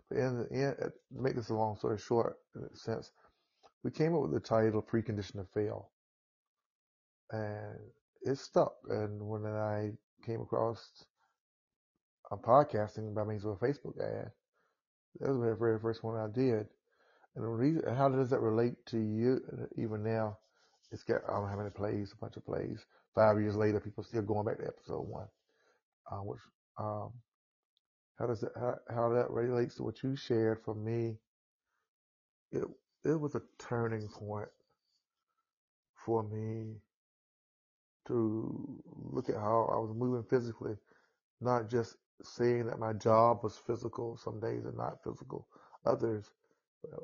But 0.09 0.19
in 0.19 0.39
the 0.39 0.55
end, 0.55 0.75
uh, 0.79 0.85
to 0.87 0.93
make 1.11 1.35
this 1.35 1.49
a 1.49 1.55
long 1.55 1.77
story 1.77 1.97
short, 1.97 2.35
in 2.55 2.63
a 2.63 2.77
sense, 2.77 3.09
we 3.83 3.91
came 3.91 4.13
up 4.13 4.21
with 4.21 4.33
the 4.33 4.39
title 4.39 4.83
Precondition 4.83 5.33
to 5.33 5.45
Fail. 5.53 5.89
And 7.31 7.79
it 8.21 8.37
stuck. 8.37 8.73
And 8.89 9.21
when 9.27 9.45
I 9.45 9.91
came 10.25 10.41
across 10.41 11.05
a 12.31 12.37
podcasting 12.37 13.13
by 13.13 13.23
means 13.23 13.45
of 13.45 13.51
a 13.51 13.55
Facebook 13.65 13.99
ad, 13.99 14.31
that 15.19 15.29
was 15.29 15.39
the 15.39 15.55
very 15.55 15.79
first 15.79 16.03
one 16.03 16.17
I 16.17 16.27
did. 16.33 16.67
And 17.35 17.43
the 17.43 17.47
reason, 17.47 17.83
how 17.95 18.09
does 18.09 18.29
that 18.29 18.39
relate 18.39 18.75
to 18.87 18.97
you 18.97 19.41
even 19.77 20.03
now? 20.03 20.37
It's 20.91 21.03
got, 21.03 21.21
I 21.27 21.33
don't 21.33 21.43
know 21.43 21.49
how 21.49 21.57
many 21.57 21.71
plays, 21.71 22.13
a 22.13 22.17
bunch 22.17 22.37
of 22.37 22.45
plays. 22.45 22.85
Five 23.15 23.39
years 23.39 23.55
later, 23.55 23.79
people 23.79 24.03
still 24.03 24.21
going 24.21 24.45
back 24.45 24.59
to 24.59 24.67
episode 24.67 25.07
one. 25.07 25.27
Uh, 26.11 26.17
which, 26.17 26.39
um, 26.79 27.11
how 28.19 28.27
does 28.27 28.41
that, 28.41 28.51
how, 28.55 28.75
how 28.89 29.09
that 29.09 29.31
relates 29.31 29.75
to 29.75 29.83
what 29.83 30.03
you 30.03 30.15
shared 30.15 30.59
for 30.63 30.75
me? 30.75 31.17
It, 32.51 32.63
it 33.03 33.19
was 33.19 33.33
a 33.35 33.41
turning 33.57 34.07
point 34.07 34.49
for 36.05 36.23
me 36.23 36.75
to 38.07 38.81
look 39.11 39.29
at 39.29 39.35
how 39.35 39.69
I 39.71 39.77
was 39.77 39.93
moving 39.95 40.23
physically, 40.29 40.75
not 41.41 41.69
just 41.69 41.97
saying 42.23 42.67
that 42.67 42.79
my 42.79 42.93
job 42.93 43.39
was 43.43 43.57
physical, 43.57 44.17
some 44.17 44.39
days 44.39 44.65
are 44.65 44.73
not 44.77 45.03
physical, 45.03 45.47
others, 45.85 46.31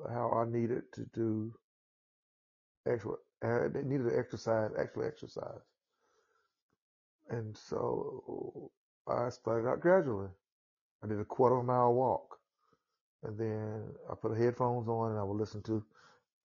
how 0.09 0.31
I 0.31 0.49
needed 0.49 0.83
to 0.93 1.05
do 1.13 1.53
actual, 2.87 3.17
needed 3.43 4.09
to 4.09 4.17
exercise, 4.17 4.71
actually 4.79 5.07
exercise. 5.07 5.61
And 7.29 7.55
so 7.57 8.71
I 9.07 9.29
started 9.29 9.69
out 9.69 9.81
gradually. 9.81 10.29
I 11.03 11.07
did 11.07 11.19
a 11.19 11.25
quarter 11.25 11.55
of 11.55 11.61
a 11.61 11.65
mile 11.65 11.93
walk. 11.93 12.39
And 13.23 13.37
then 13.37 13.83
I 14.09 14.15
put 14.15 14.37
headphones 14.37 14.87
on 14.87 15.11
and 15.11 15.19
I 15.19 15.23
would 15.23 15.37
listen 15.37 15.61
to, 15.63 15.83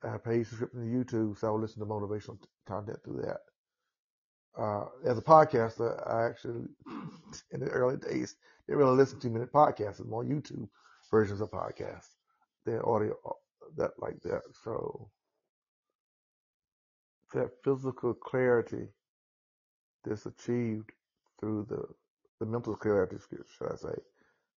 I 0.03 0.19
paid 0.19 0.47
subscription 0.47 0.81
to 0.81 0.87
YouTube, 1.17 1.39
so 1.39 1.49
I 1.49 1.51
would 1.51 1.63
listen 1.63 1.81
to 1.81 1.87
motivational 1.87 2.39
content 2.67 2.99
through 3.05 3.23
that. 3.23 3.41
Uh, 4.59 4.85
as 5.05 5.19
a 5.19 5.23
podcaster, 5.23 6.09
I 6.09 6.27
actually, 6.27 6.67
in 7.53 7.61
the 7.61 7.69
early 7.71 7.97
days, 7.97 8.37
didn't 8.67 8.79
really 8.79 8.97
listen 8.97 9.21
to 9.21 9.31
many 9.31 9.47
podcasts, 9.47 10.01
it's 10.01 10.05
more 10.05 10.25
YouTube 10.25 10.69
versions 11.11 11.41
of 11.41 11.51
podcasts 11.51 12.11
than 12.65 12.81
audio, 12.81 13.17
that 13.77 13.93
like 13.99 14.21
that. 14.23 14.43
So 14.65 15.11
that 17.35 17.51
physical 17.65 18.15
clarity 18.15 18.89
that's 20.05 20.27
achieved 20.27 20.93
through 21.41 21.67
the, 21.69 21.83
the 22.41 22.47
mental 22.47 22.77
clarity, 22.77 23.17
should 23.31 23.73
I 23.73 23.77
say, 23.77 23.95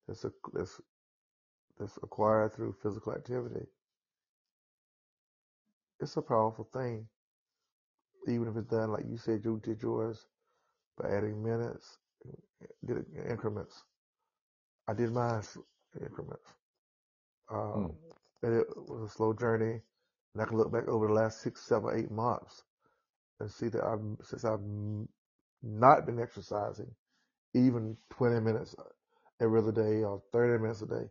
that's, 0.08 0.26
a, 0.26 0.32
that's, 0.54 0.80
that's 1.80 1.98
acquired 2.04 2.54
through 2.54 2.76
physical 2.84 3.14
activity, 3.14 3.66
it's 6.00 6.18
a 6.18 6.22
powerful 6.22 6.70
thing. 6.74 7.08
Even 8.28 8.48
if 8.50 8.58
it's 8.58 8.70
done, 8.70 8.92
like 8.92 9.06
you 9.10 9.18
said, 9.18 9.42
you 9.46 9.60
did 9.64 9.82
yours 9.82 10.28
by 11.02 11.10
adding 11.10 11.44
minutes, 11.44 12.00
did 12.86 12.98
it 12.98 13.06
in 13.16 13.30
increments. 13.30 13.84
I 14.88 14.94
did 14.94 15.12
mine 15.12 15.42
increments. 16.02 16.54
Um, 17.52 17.92
Mm. 17.92 17.96
and 18.44 18.54
it 18.56 18.68
was 18.78 19.10
a 19.12 19.14
slow 19.14 19.34
journey. 19.34 19.82
And 20.34 20.42
I 20.42 20.46
can 20.46 20.58
look 20.58 20.72
back 20.72 20.88
over 20.88 21.08
the 21.08 21.14
last 21.14 21.42
six, 21.42 21.62
seven, 21.68 21.92
eight 21.96 22.12
months 22.12 22.64
and 23.40 23.50
see 23.52 23.70
that 23.70 23.84
I've, 23.84 24.26
since 24.26 24.46
I've 24.46 24.62
not 25.64 26.06
been 26.06 26.20
exercising, 26.20 26.92
even 27.54 27.98
20 28.12 28.40
minutes 28.42 28.76
every 29.42 29.60
other 29.60 29.72
day 29.72 30.04
or 30.04 30.22
30 30.34 30.62
minutes 30.62 30.82
a 30.82 30.88
day, 30.88 31.10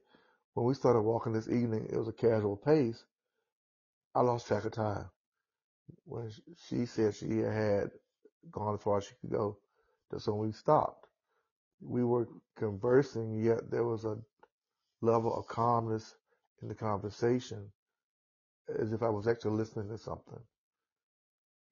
when 0.54 0.66
we 0.66 0.74
started 0.74 1.02
walking 1.02 1.32
this 1.32 1.48
evening, 1.48 1.88
it 1.92 1.96
was 1.96 2.08
a 2.08 2.12
casual 2.12 2.56
pace. 2.56 3.04
I 4.14 4.22
lost 4.22 4.46
track 4.46 4.64
of 4.64 4.72
time. 4.72 5.10
When 6.04 6.30
she 6.68 6.86
said 6.86 7.14
she 7.14 7.38
had 7.38 7.90
gone 8.50 8.74
as 8.74 8.82
far 8.82 8.98
as 8.98 9.04
she 9.04 9.14
could 9.20 9.30
go, 9.30 9.58
that's 10.10 10.26
when 10.28 10.38
we 10.38 10.52
stopped. 10.52 11.06
We 11.80 12.04
were 12.04 12.28
conversing, 12.56 13.42
yet 13.42 13.70
there 13.70 13.84
was 13.84 14.04
a 14.04 14.16
level 15.02 15.34
of 15.36 15.46
calmness 15.46 16.14
in 16.62 16.68
the 16.68 16.74
conversation 16.74 17.70
as 18.80 18.92
if 18.92 19.02
I 19.02 19.08
was 19.08 19.26
actually 19.28 19.56
listening 19.56 19.88
to 19.88 19.98
something. 19.98 20.40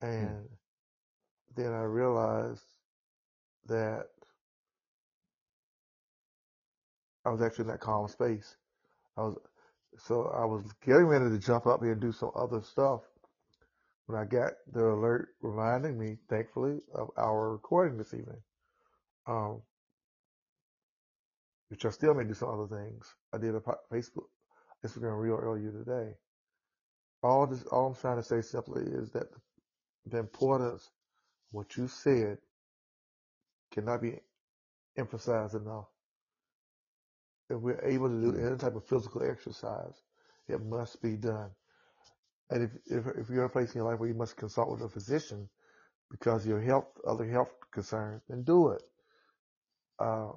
Mm. 0.03 0.27
And 0.27 0.49
then 1.57 1.73
I 1.73 1.83
realized 1.83 2.65
that 3.67 4.07
I 7.25 7.31
was 7.31 7.41
actually 7.41 7.63
in 7.63 7.69
that 7.69 7.81
calm 7.81 8.07
space. 8.09 8.57
I 9.17 9.23
was, 9.23 9.39
so 9.97 10.33
I 10.37 10.45
was 10.45 10.65
getting 10.85 11.07
ready 11.07 11.31
to 11.31 11.39
jump 11.39 11.67
up 11.67 11.83
here 11.83 11.93
and 11.93 12.01
do 12.01 12.13
some 12.13 12.31
other 12.35 12.61
stuff 12.61 13.01
when 14.07 14.19
I 14.19 14.25
got 14.25 14.53
the 14.73 14.85
alert 14.85 15.29
reminding 15.41 15.99
me, 15.99 16.19
thankfully, 16.29 16.81
of 16.95 17.11
our 17.17 17.53
recording 17.53 17.97
this 17.99 18.13
evening. 18.15 18.43
Um, 19.27 19.63
which 21.69 21.85
I 21.85 21.91
still 21.91 22.15
may 22.15 22.25
do 22.25 22.35
some 22.35 22.51
other 22.51 22.69
things. 22.69 23.15
I 23.33 23.39
did 23.39 23.55
a 23.55 23.61
Facebook, 23.61 24.27
Instagram 24.85 25.19
reel 25.21 25.37
earlier 25.37 25.73
today. 25.73 26.15
All 27.23 27.47
this, 27.47 27.65
all 27.65 27.89
I'm 27.89 27.95
trying 27.95 28.19
to 28.19 28.23
say 28.23 28.43
simply 28.43 28.83
is 28.85 29.11
that 29.13 29.29
the 30.07 30.19
importance 30.19 30.83
of 30.83 30.91
what 31.53 31.77
you 31.77 31.89
said 31.89 32.39
cannot 33.73 34.03
be 34.03 34.21
emphasized 34.97 35.55
enough. 35.55 35.87
If 37.49 37.59
we're 37.59 37.81
able 37.83 38.09
to 38.09 38.21
do 38.21 38.33
Mm. 38.33 38.47
any 38.47 38.57
type 38.59 38.75
of 38.77 38.85
physical 38.85 39.23
exercise, 39.23 40.03
it 40.49 40.63
must 40.63 41.01
be 41.03 41.17
done. 41.17 41.51
And 42.51 42.65
if, 42.65 42.71
if, 42.87 43.07
if 43.19 43.29
you're 43.31 43.45
in 43.45 43.47
a 43.47 43.49
place 43.49 43.75
in 43.75 43.81
your 43.81 43.91
life 43.91 43.99
where 43.99 44.09
you 44.09 44.15
must 44.15 44.37
consult 44.37 44.71
with 44.71 44.83
a 44.83 44.89
physician 44.89 45.49
because 46.11 46.47
your 46.47 46.61
health, 46.61 46.87
other 47.07 47.27
health 47.27 47.49
concerns, 47.73 48.23
then 48.29 48.43
do 48.43 48.71
it. 48.71 48.83
Uh, 49.99 50.33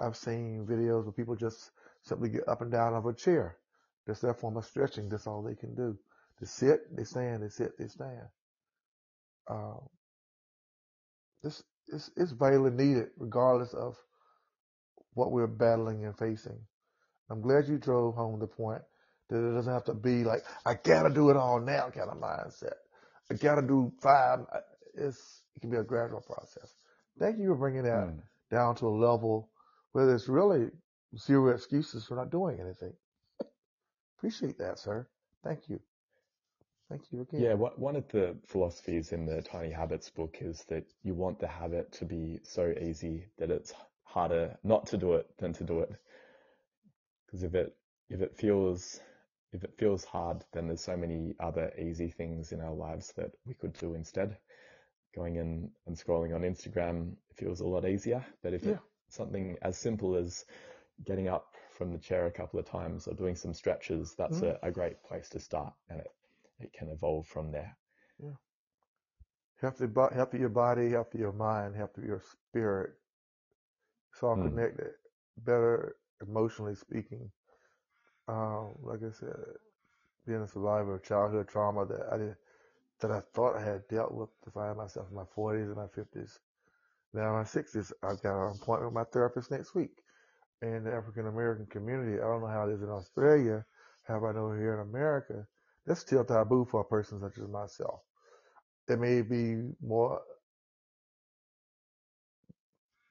I've 0.00 0.16
seen 0.16 0.66
videos 0.68 1.04
where 1.04 1.12
people 1.12 1.36
just 1.36 1.70
simply 2.02 2.30
get 2.30 2.48
up 2.48 2.62
and 2.62 2.72
down 2.72 2.94
of 2.94 3.06
a 3.06 3.12
chair. 3.12 3.56
That's 4.06 4.20
their 4.20 4.34
form 4.34 4.56
of 4.56 4.64
stretching. 4.64 5.08
That's 5.08 5.26
all 5.26 5.42
they 5.42 5.54
can 5.54 5.74
do. 5.74 5.96
They 6.40 6.46
sit, 6.46 6.94
they 6.96 7.04
stand, 7.04 7.42
they 7.42 7.48
sit, 7.48 7.78
they 7.78 7.86
stand. 7.86 8.26
Um, 9.48 9.80
this 11.42 11.62
it's, 11.88 12.10
it's 12.16 12.32
vitally 12.32 12.70
needed 12.70 13.08
regardless 13.18 13.74
of 13.74 13.96
what 15.12 15.30
we're 15.32 15.46
battling 15.46 16.06
and 16.06 16.16
facing. 16.16 16.58
I'm 17.30 17.42
glad 17.42 17.68
you 17.68 17.78
drove 17.78 18.14
home 18.14 18.40
the 18.40 18.46
point 18.46 18.82
that 19.30 19.36
it 19.38 19.54
doesn't 19.54 19.72
have 19.72 19.84
to 19.84 19.94
be 19.94 20.24
like, 20.24 20.42
I 20.66 20.74
gotta 20.74 21.12
do 21.12 21.30
it 21.30 21.36
all 21.36 21.60
now 21.60 21.90
kind 21.90 22.10
of 22.10 22.18
mindset. 22.18 22.74
I 23.30 23.34
gotta 23.34 23.62
do 23.62 23.92
five. 24.02 24.40
It's, 24.94 25.42
it 25.56 25.60
can 25.60 25.70
be 25.70 25.76
a 25.76 25.82
gradual 25.84 26.20
process. 26.20 26.74
Thank 27.18 27.38
you 27.38 27.48
for 27.48 27.56
bringing 27.56 27.84
that 27.84 28.08
Mm. 28.08 28.22
down 28.50 28.74
to 28.76 28.86
a 28.86 28.90
level 28.90 29.50
where 29.92 30.06
there's 30.06 30.28
really 30.28 30.70
zero 31.18 31.54
excuses 31.54 32.04
for 32.06 32.16
not 32.16 32.30
doing 32.30 32.60
anything. 32.60 32.92
Appreciate 34.18 34.58
that, 34.58 34.78
sir. 34.78 35.06
Thank 35.42 35.68
you. 35.68 35.80
Thank 36.88 37.02
you 37.10 37.22
again. 37.22 37.40
Yeah, 37.42 37.54
one 37.54 37.96
of 37.96 38.06
the 38.08 38.36
philosophies 38.46 39.12
in 39.12 39.24
the 39.26 39.42
Tiny 39.42 39.70
Habits 39.70 40.10
book 40.10 40.36
is 40.40 40.64
that 40.68 40.84
you 41.02 41.14
want 41.14 41.38
the 41.40 41.46
habit 41.48 41.92
to 41.92 42.04
be 42.04 42.40
so 42.42 42.72
easy 42.80 43.26
that 43.38 43.50
it's 43.50 43.72
harder 44.04 44.56
not 44.62 44.86
to 44.88 44.96
do 44.98 45.14
it 45.14 45.26
than 45.38 45.52
to 45.54 45.64
do 45.64 45.80
it. 45.80 45.90
Because 47.26 47.42
if 47.42 47.54
it 47.54 47.76
if 48.10 48.20
it 48.20 48.36
feels 48.36 49.00
if 49.54 49.64
it 49.64 49.78
feels 49.78 50.04
hard, 50.04 50.44
then 50.52 50.66
there's 50.68 50.82
so 50.84 50.96
many 50.96 51.34
other 51.40 51.72
easy 51.78 52.10
things 52.10 52.52
in 52.52 52.60
our 52.60 52.74
lives 52.74 53.12
that 53.16 53.32
we 53.46 53.54
could 53.54 53.72
do 53.74 53.94
instead. 53.94 54.36
Going 55.14 55.36
in 55.36 55.70
and 55.86 55.96
scrolling 55.96 56.34
on 56.34 56.42
Instagram 56.42 57.16
feels 57.36 57.60
a 57.60 57.66
lot 57.66 57.86
easier. 57.88 58.24
But 58.42 58.54
if 58.54 58.66
Yeah. 58.66 58.78
it's 59.08 59.16
something 59.16 59.56
as 59.62 59.78
simple 59.78 60.16
as 60.16 60.44
getting 61.04 61.28
up 61.28 61.54
from 61.70 61.92
the 61.92 61.98
chair 61.98 62.26
a 62.26 62.32
couple 62.32 62.58
of 62.60 62.66
times 62.66 63.06
or 63.08 63.14
doing 63.14 63.36
some 63.36 63.54
stretches, 63.54 64.14
that's 64.16 64.42
Mhm. 64.42 64.42
a, 64.42 64.58
a 64.62 64.72
great 64.72 65.02
place 65.04 65.28
to 65.30 65.40
start 65.40 65.72
and 65.88 66.00
it, 66.00 66.12
it 66.60 66.72
can 66.72 66.88
evolve 66.90 67.26
from 67.26 67.52
there. 67.52 67.76
Healthy, 69.60 69.86
bo- 69.86 70.10
healthy 70.10 70.38
your 70.38 70.48
body, 70.48 70.90
healthy 70.90 71.18
your 71.18 71.32
mind, 71.32 71.74
healthy 71.74 72.02
your 72.02 72.20
spirit. 72.20 72.94
It's 74.12 74.22
all 74.22 74.36
Mm. 74.36 74.48
connected. 74.48 74.94
Better 75.36 75.96
emotionally 76.20 76.74
speaking. 76.74 77.30
Um, 78.28 78.74
like 78.82 79.00
I 79.02 79.12
said, 79.12 79.34
being 80.26 80.40
a 80.42 80.48
survivor 80.48 80.96
of 80.96 81.04
childhood 81.04 81.48
trauma 81.48 81.86
that 81.86 82.08
I 82.12 82.16
did, 82.16 82.36
that 83.00 83.10
I 83.10 83.20
thought 83.34 83.56
I 83.56 83.64
had 83.64 83.86
dealt 83.88 84.12
with 84.12 84.30
to 84.44 84.50
find 84.50 84.76
myself 84.76 85.08
in 85.10 85.16
my 85.16 85.24
40s 85.36 85.66
and 85.66 85.76
my 85.76 85.86
50s. 85.86 86.38
Now 87.12 87.28
in 87.28 87.34
my 87.34 87.42
60s, 87.44 87.92
I've 88.02 88.22
got 88.22 88.48
an 88.48 88.56
appointment 88.60 88.92
with 88.92 88.94
my 88.94 89.04
therapist 89.12 89.50
next 89.50 89.74
week. 89.74 89.90
In 90.62 90.84
the 90.84 90.92
African 90.92 91.26
American 91.26 91.66
community, 91.66 92.18
I 92.20 92.26
don't 92.26 92.40
know 92.40 92.48
how 92.48 92.68
it 92.68 92.72
is 92.72 92.82
in 92.82 92.88
Australia. 92.88 93.64
However, 94.04 94.30
I 94.30 94.32
know 94.32 94.52
here 94.52 94.74
in 94.74 94.88
America, 94.88 95.46
that's 95.86 96.00
still 96.00 96.24
taboo 96.24 96.66
for 96.70 96.80
a 96.80 96.84
person 96.84 97.20
such 97.20 97.38
as 97.38 97.48
myself. 97.48 98.00
It 98.88 98.98
may 98.98 99.22
be 99.22 99.56
more 99.82 100.22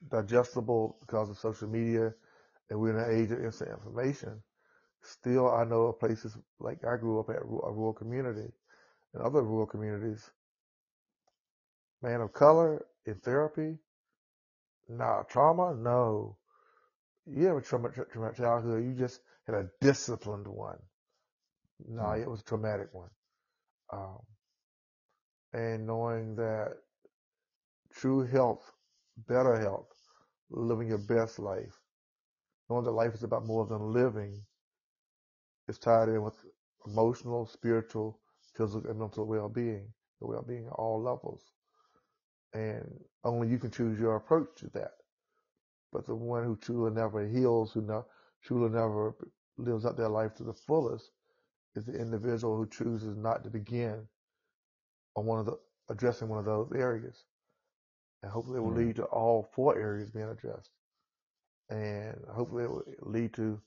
digestible 0.10 0.98
because 1.02 1.30
of 1.30 1.38
social 1.38 1.68
media 1.70 2.14
and 2.70 2.80
we're 2.80 2.98
in 2.98 3.04
an 3.04 3.24
age 3.24 3.32
of 3.32 3.44
instant 3.44 3.72
information. 3.72 4.42
Still, 5.04 5.52
I 5.52 5.66
know 5.66 5.84
of 5.88 6.00
places 6.00 6.38
like 6.60 6.84
I 6.86 6.98
grew 6.98 7.20
up 7.20 7.30
at 7.30 7.38
a 7.38 7.46
rural 7.46 7.94
community 7.94 8.52
and 9.14 9.24
other 9.24 9.44
rural 9.44 9.68
communities. 9.68 10.32
Man 12.02 12.22
of 12.22 12.34
color 12.34 12.86
in 13.06 13.16
therapy? 13.20 13.80
Nah, 14.90 15.24
trauma? 15.24 15.76
No. 15.76 16.38
You 17.26 17.46
have 17.48 17.58
a 17.58 17.62
trauma, 17.62 17.90
tra- 17.92 18.08
traumatic 18.10 18.38
childhood. 18.38 18.84
You 18.84 18.94
just 18.94 19.22
had 19.46 19.56
a 19.56 19.70
disciplined 19.82 20.48
one. 20.48 20.80
No, 21.88 22.04
Mm. 22.04 22.22
it 22.22 22.30
was 22.30 22.42
a 22.42 22.44
traumatic 22.46 22.94
one. 22.94 23.10
Um, 23.92 24.20
and 25.54 25.86
knowing 25.88 26.36
that 26.36 26.78
true 27.94 28.24
health, 28.24 28.72
better 29.28 29.60
health, 29.60 29.88
living 30.50 30.88
your 30.90 30.98
best 30.98 31.40
life, 31.40 31.80
knowing 32.70 32.86
that 32.86 32.92
life 32.92 33.14
is 33.14 33.24
about 33.24 33.46
more 33.46 33.66
than 33.66 33.94
living, 33.94 34.46
is 35.68 35.80
tied 35.80 36.10
in 36.10 36.22
with 36.24 36.36
emotional, 36.86 37.46
spiritual, 37.46 38.20
physical, 38.56 38.90
and 38.90 39.00
mental 39.00 39.26
well-being, 39.26 39.88
the 40.20 40.28
well-being 40.28 40.68
at 40.68 40.74
all 40.74 41.02
levels. 41.02 41.52
And 42.54 42.88
only 43.24 43.48
you 43.48 43.58
can 43.60 43.72
choose 43.72 44.00
your 44.00 44.16
approach 44.16 44.50
to 44.58 44.70
that. 44.72 44.92
But 45.92 46.06
the 46.06 46.16
one 46.16 46.44
who 46.44 46.56
truly 46.56 46.92
never 46.92 47.26
heals, 47.26 47.74
who 47.74 47.82
no, 47.82 48.06
truly 48.44 48.70
never 48.70 49.16
lives 49.58 49.86
out 49.86 49.98
their 49.98 50.10
life 50.10 50.36
to 50.36 50.44
the 50.44 50.54
fullest, 50.54 51.12
is 51.76 51.86
the 51.86 52.00
individual 52.00 52.58
who 52.58 52.68
chooses 52.68 53.16
not 53.18 53.44
to 53.44 53.50
begin 53.50 54.08
on 55.16 55.26
one 55.26 55.40
of 55.40 55.46
the 55.46 55.58
addressing 55.90 56.30
one 56.30 56.40
of 56.40 56.46
those 56.46 56.72
areas. 56.76 57.26
And 58.22 58.32
hopefully 58.32 58.58
it 58.58 58.62
will 58.62 58.72
Mm. 58.72 58.78
lead 58.88 58.96
to 58.98 59.06
all 59.06 59.44
four 59.44 59.78
areas 59.78 60.12
being 60.12 60.30
addressed. 60.30 60.72
And 61.70 62.26
hopefully 62.26 62.66
it 62.66 62.70
will 62.72 62.84
lead 63.02 63.34
to 63.36 63.62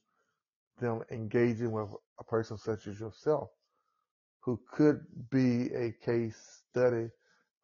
them 0.79 1.03
engaging 1.11 1.73
with 1.73 1.89
a 2.21 2.25
person 2.25 2.57
such 2.59 2.87
as 2.87 3.01
yourself 3.01 3.51
who 4.41 4.61
could 4.71 5.01
be 5.31 5.73
a 5.75 5.93
case 6.05 6.63
study 6.71 7.09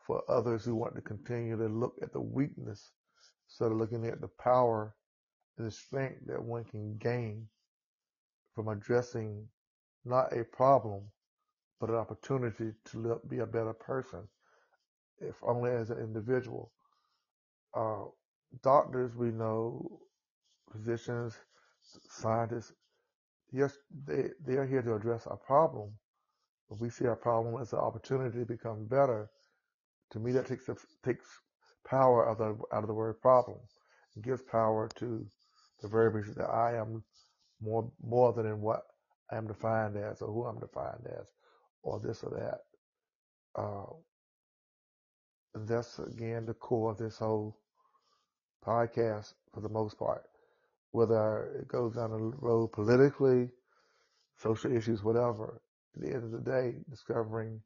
for 0.04 0.22
others 0.28 0.64
who 0.64 0.74
want 0.74 0.94
to 0.96 1.00
continue 1.00 1.56
to 1.56 1.68
look 1.68 1.94
at 2.02 2.12
the 2.12 2.20
weakness 2.20 2.90
instead 3.48 3.70
of 3.70 3.78
looking 3.78 4.06
at 4.06 4.20
the 4.20 4.28
power 4.28 4.94
and 5.58 5.66
the 5.66 5.70
strength 5.70 6.20
that 6.26 6.42
one 6.42 6.64
can 6.64 6.96
gain 6.98 7.46
from 8.54 8.68
addressing 8.68 9.46
not 10.04 10.36
a 10.36 10.44
problem, 10.44 11.02
but 11.80 11.88
an 11.90 11.96
opportunity 11.96 12.72
to 12.84 13.20
be 13.28 13.38
a 13.38 13.46
better 13.46 13.72
person, 13.72 14.26
if 15.20 15.36
only 15.42 15.70
as 15.70 15.90
an 15.90 15.98
individual. 15.98 16.72
Uh, 17.74 18.04
doctors, 18.62 19.14
we 19.14 19.30
know, 19.30 20.00
physicians, 20.72 21.36
scientists, 22.08 22.72
yes, 23.52 23.76
they, 24.06 24.30
they 24.46 24.54
are 24.54 24.66
here 24.66 24.82
to 24.82 24.94
address 24.94 25.26
our 25.26 25.36
problem, 25.36 25.92
but 26.68 26.80
we 26.80 26.90
see 26.90 27.06
our 27.06 27.16
problem 27.16 27.60
as 27.60 27.72
an 27.72 27.80
opportunity 27.80 28.40
to 28.40 28.46
become 28.46 28.86
better. 28.86 29.30
To 30.12 30.18
me, 30.20 30.32
that 30.32 30.46
takes 30.46 30.68
takes 31.04 31.26
power 31.86 32.28
out 32.28 32.40
of 32.40 32.58
the, 32.58 32.76
out 32.76 32.84
of 32.84 32.88
the 32.88 32.94
word 32.94 33.20
problem. 33.20 33.58
It 34.16 34.22
gives 34.22 34.42
power 34.42 34.88
to 34.96 35.26
the 35.80 35.88
verbiage 35.88 36.34
that 36.36 36.50
I 36.50 36.76
am 36.76 37.04
more 37.60 37.90
more 38.02 38.32
than 38.32 38.46
in 38.46 38.60
what 38.60 38.82
I 39.30 39.36
am 39.36 39.46
defined 39.46 39.96
as 39.96 40.22
or 40.22 40.32
who 40.32 40.46
I'm 40.46 40.60
defined 40.60 41.06
as 41.20 41.28
or 41.82 42.00
this 42.00 42.22
or 42.24 42.30
that. 42.30 43.60
Uh, 43.60 43.94
and 45.54 45.68
that's 45.68 45.98
again 45.98 46.46
the 46.46 46.54
core 46.54 46.92
of 46.92 46.98
this 46.98 47.18
whole 47.18 47.58
podcast 48.66 49.34
for 49.54 49.60
the 49.60 49.68
most 49.68 49.98
part. 49.98 50.24
Whether 50.92 51.58
it 51.60 51.68
goes 51.68 51.94
down 51.94 52.10
the 52.10 52.18
road 52.18 52.68
politically, 52.72 53.50
social 54.38 54.74
issues, 54.74 55.02
whatever. 55.02 55.60
At 55.94 56.02
the 56.02 56.14
end 56.14 56.24
of 56.24 56.30
the 56.30 56.50
day, 56.50 56.76
discovering 56.88 57.60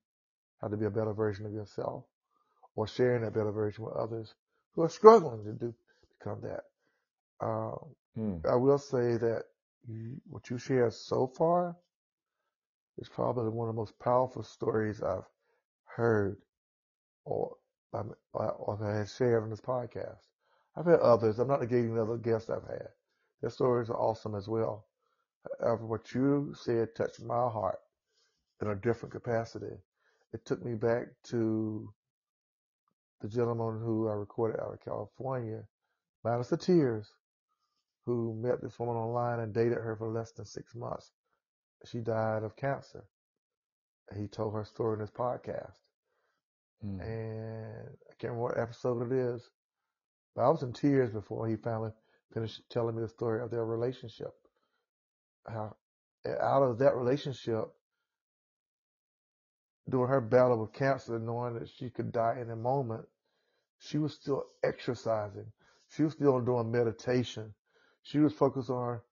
how 0.61 0.69
to 0.69 0.77
be 0.77 0.87
a 0.87 0.91
better 0.91 1.13
version 1.13 1.47
of 1.47 1.53
yourself 1.53 2.05
or 2.75 2.89
sharing 2.89 3.23
that 3.23 3.35
better 3.35 3.53
version 3.53 3.85
with 3.85 3.95
others 3.95 4.35
who 4.75 4.83
are 4.83 4.89
struggling 4.89 5.45
to 5.45 5.53
do 5.53 5.75
become 6.19 6.41
that. 6.43 6.65
Um, 7.45 7.95
Hmm. 8.17 8.37
I 8.51 8.57
will 8.57 8.79
say 8.79 9.19
that 9.19 9.43
you, 9.87 10.17
what 10.29 10.49
you 10.49 10.59
shared 10.59 10.95
so 10.95 11.27
far 11.27 11.77
is 12.99 13.09
probably 13.11 13.51
one 13.51 13.69
of 13.69 13.75
the 13.75 13.81
most 13.81 13.99
powerful 13.99 14.43
stories 14.43 15.03
I've 15.03 15.29
heard 15.85 16.39
or, 17.25 17.57
or, 17.93 18.17
or 18.33 18.79
have 18.79 19.11
shared 19.11 19.43
on 19.43 19.51
this 19.51 19.61
podcast. 19.61 20.21
I've 20.75 20.87
had 20.87 21.01
others. 21.01 21.39
I'm 21.39 21.49
not 21.49 21.61
negating 21.61 21.95
the 21.95 22.03
other 22.03 22.17
guests 22.17 22.49
I've 22.49 22.67
had. 22.67 22.89
Their 23.41 23.51
stories 23.51 23.91
are 23.91 23.99
awesome 23.99 24.35
as 24.35 24.49
well. 24.49 24.87
However, 25.61 25.87
what 25.87 26.15
you 26.15 26.55
said 26.55 26.95
touched 26.95 27.23
my 27.23 27.49
heart 27.49 27.79
in 28.61 28.69
a 28.69 28.75
different 28.75 29.13
capacity. 29.13 29.77
It 30.33 30.45
took 30.45 30.65
me 30.65 30.75
back 30.75 31.09
to 31.25 31.93
the 33.21 33.29
gentleman 33.29 33.81
who 33.81 34.09
I 34.09 34.15
recorded 34.15 34.61
out 34.61 34.73
of 34.73 34.85
California, 34.85 35.63
minus 36.25 36.49
the 36.49 36.57
tears, 36.57 37.13
who 38.05 38.35
met 38.35 38.61
this 38.63 38.79
woman 38.79 38.97
online 38.97 39.41
and 39.41 39.53
dated 39.53 39.79
her 39.79 39.97
for 39.97 40.09
less 40.09 40.33
than 40.33 40.47
six 40.47 40.75
months. 40.75 41.13
She 41.85 42.01
died 42.01 42.43
of 42.43 42.57
cancer. 42.57 43.05
He 44.17 44.29
told 44.29 44.55
her 44.55 44.65
story 44.65 44.95
in 44.95 45.01
his 45.01 45.11
podcast. 45.11 45.77
Hmm. 46.81 47.01
And 47.01 47.89
I 47.89 48.15
can't 48.19 48.33
remember 48.33 48.43
what 48.43 48.59
episode 48.59 49.11
it 49.11 49.13
is, 49.13 49.51
but 50.35 50.43
I 50.43 50.49
was 50.49 50.63
in 50.63 50.73
tears 50.73 51.11
before 51.11 51.49
he 51.49 51.57
finally 51.57 51.91
finished 52.33 52.63
telling 52.71 52.97
me 52.97 53.03
the 53.03 53.09
story 53.09 53.43
of 53.43 53.51
their 53.51 53.65
relationship. 53.65 54.35
How 55.47 55.77
out 56.41 56.63
of 56.63 56.79
that 56.79 56.97
relationship, 56.97 57.69
during 59.89 60.09
her 60.09 60.21
battle 60.21 60.59
with 60.59 60.73
cancer, 60.73 61.19
knowing 61.19 61.55
that 61.55 61.69
she 61.69 61.91
could 61.91 62.13
die 62.13 62.39
in 62.41 62.51
a 62.51 62.57
moment, 62.57 63.07
she 63.79 63.99
was 63.99 64.15
still 64.15 64.45
exercising. 64.65 65.47
She 65.89 66.03
was 66.03 66.15
still 66.15 66.41
doing 66.41 66.73
meditation. 66.73 67.55
She 68.03 68.19
was 68.19 68.33
focused 68.33 68.71
on 68.71 68.85
her, 68.85 69.03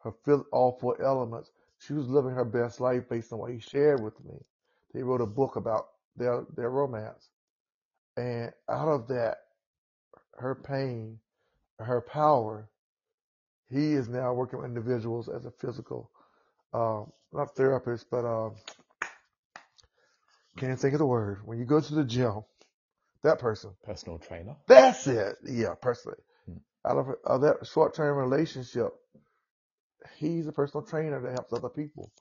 her 0.00 0.38
all 0.52 0.78
four 0.80 1.02
elements. 1.02 1.50
She 1.78 1.92
was 1.92 2.08
living 2.08 2.32
her 2.32 2.44
best 2.44 2.80
life 2.80 3.08
based 3.08 3.32
on 3.32 3.38
what 3.38 3.50
he 3.50 3.58
shared 3.58 4.02
with 4.02 4.18
me. 4.24 4.34
They 4.94 5.02
wrote 5.02 5.20
a 5.20 5.26
book 5.26 5.56
about 5.56 5.88
their 6.16 6.44
their 6.54 6.70
romance, 6.70 7.28
and 8.16 8.52
out 8.68 8.88
of 8.88 9.08
that, 9.08 9.38
her 10.38 10.54
pain, 10.54 11.18
her 11.84 12.00
power, 12.00 12.68
he 13.70 13.92
is 13.92 14.08
now 14.08 14.32
working 14.34 14.58
with 14.58 14.68
individuals 14.68 15.28
as 15.28 15.44
a 15.44 15.50
physical, 15.50 16.10
um, 16.74 17.12
not 17.32 17.56
therapist, 17.56 18.06
but 18.10 18.24
um, 18.24 18.54
can't 20.56 20.78
think 20.78 20.94
of 20.94 20.98
the 20.98 21.06
word. 21.06 21.40
When 21.44 21.58
you 21.58 21.64
go 21.64 21.80
to 21.80 21.94
the 21.94 22.04
gym, 22.04 22.44
that 23.22 23.38
person. 23.38 23.70
Personal 23.84 24.18
trainer. 24.18 24.56
That's 24.66 25.06
it. 25.06 25.36
Yeah, 25.44 25.74
personally. 25.80 26.18
Hmm. 26.46 26.58
Out 26.86 26.98
of, 26.98 27.06
of 27.24 27.40
that 27.42 27.66
short 27.66 27.94
term 27.94 28.16
relationship, 28.16 28.88
he's 30.16 30.46
a 30.46 30.52
personal 30.52 30.84
trainer 30.84 31.20
that 31.20 31.32
helps 31.32 31.52
other 31.52 31.68
people. 31.68 32.12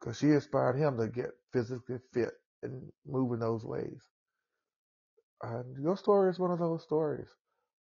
Because 0.00 0.18
she 0.18 0.26
inspired 0.26 0.76
him 0.76 0.98
to 0.98 1.06
get 1.06 1.30
physically 1.52 1.98
fit 2.12 2.32
and 2.62 2.90
move 3.06 3.32
in 3.32 3.40
those 3.40 3.64
ways. 3.64 4.02
And 5.42 5.82
your 5.82 5.96
story 5.96 6.30
is 6.30 6.38
one 6.38 6.50
of 6.50 6.58
those 6.58 6.82
stories. 6.82 7.28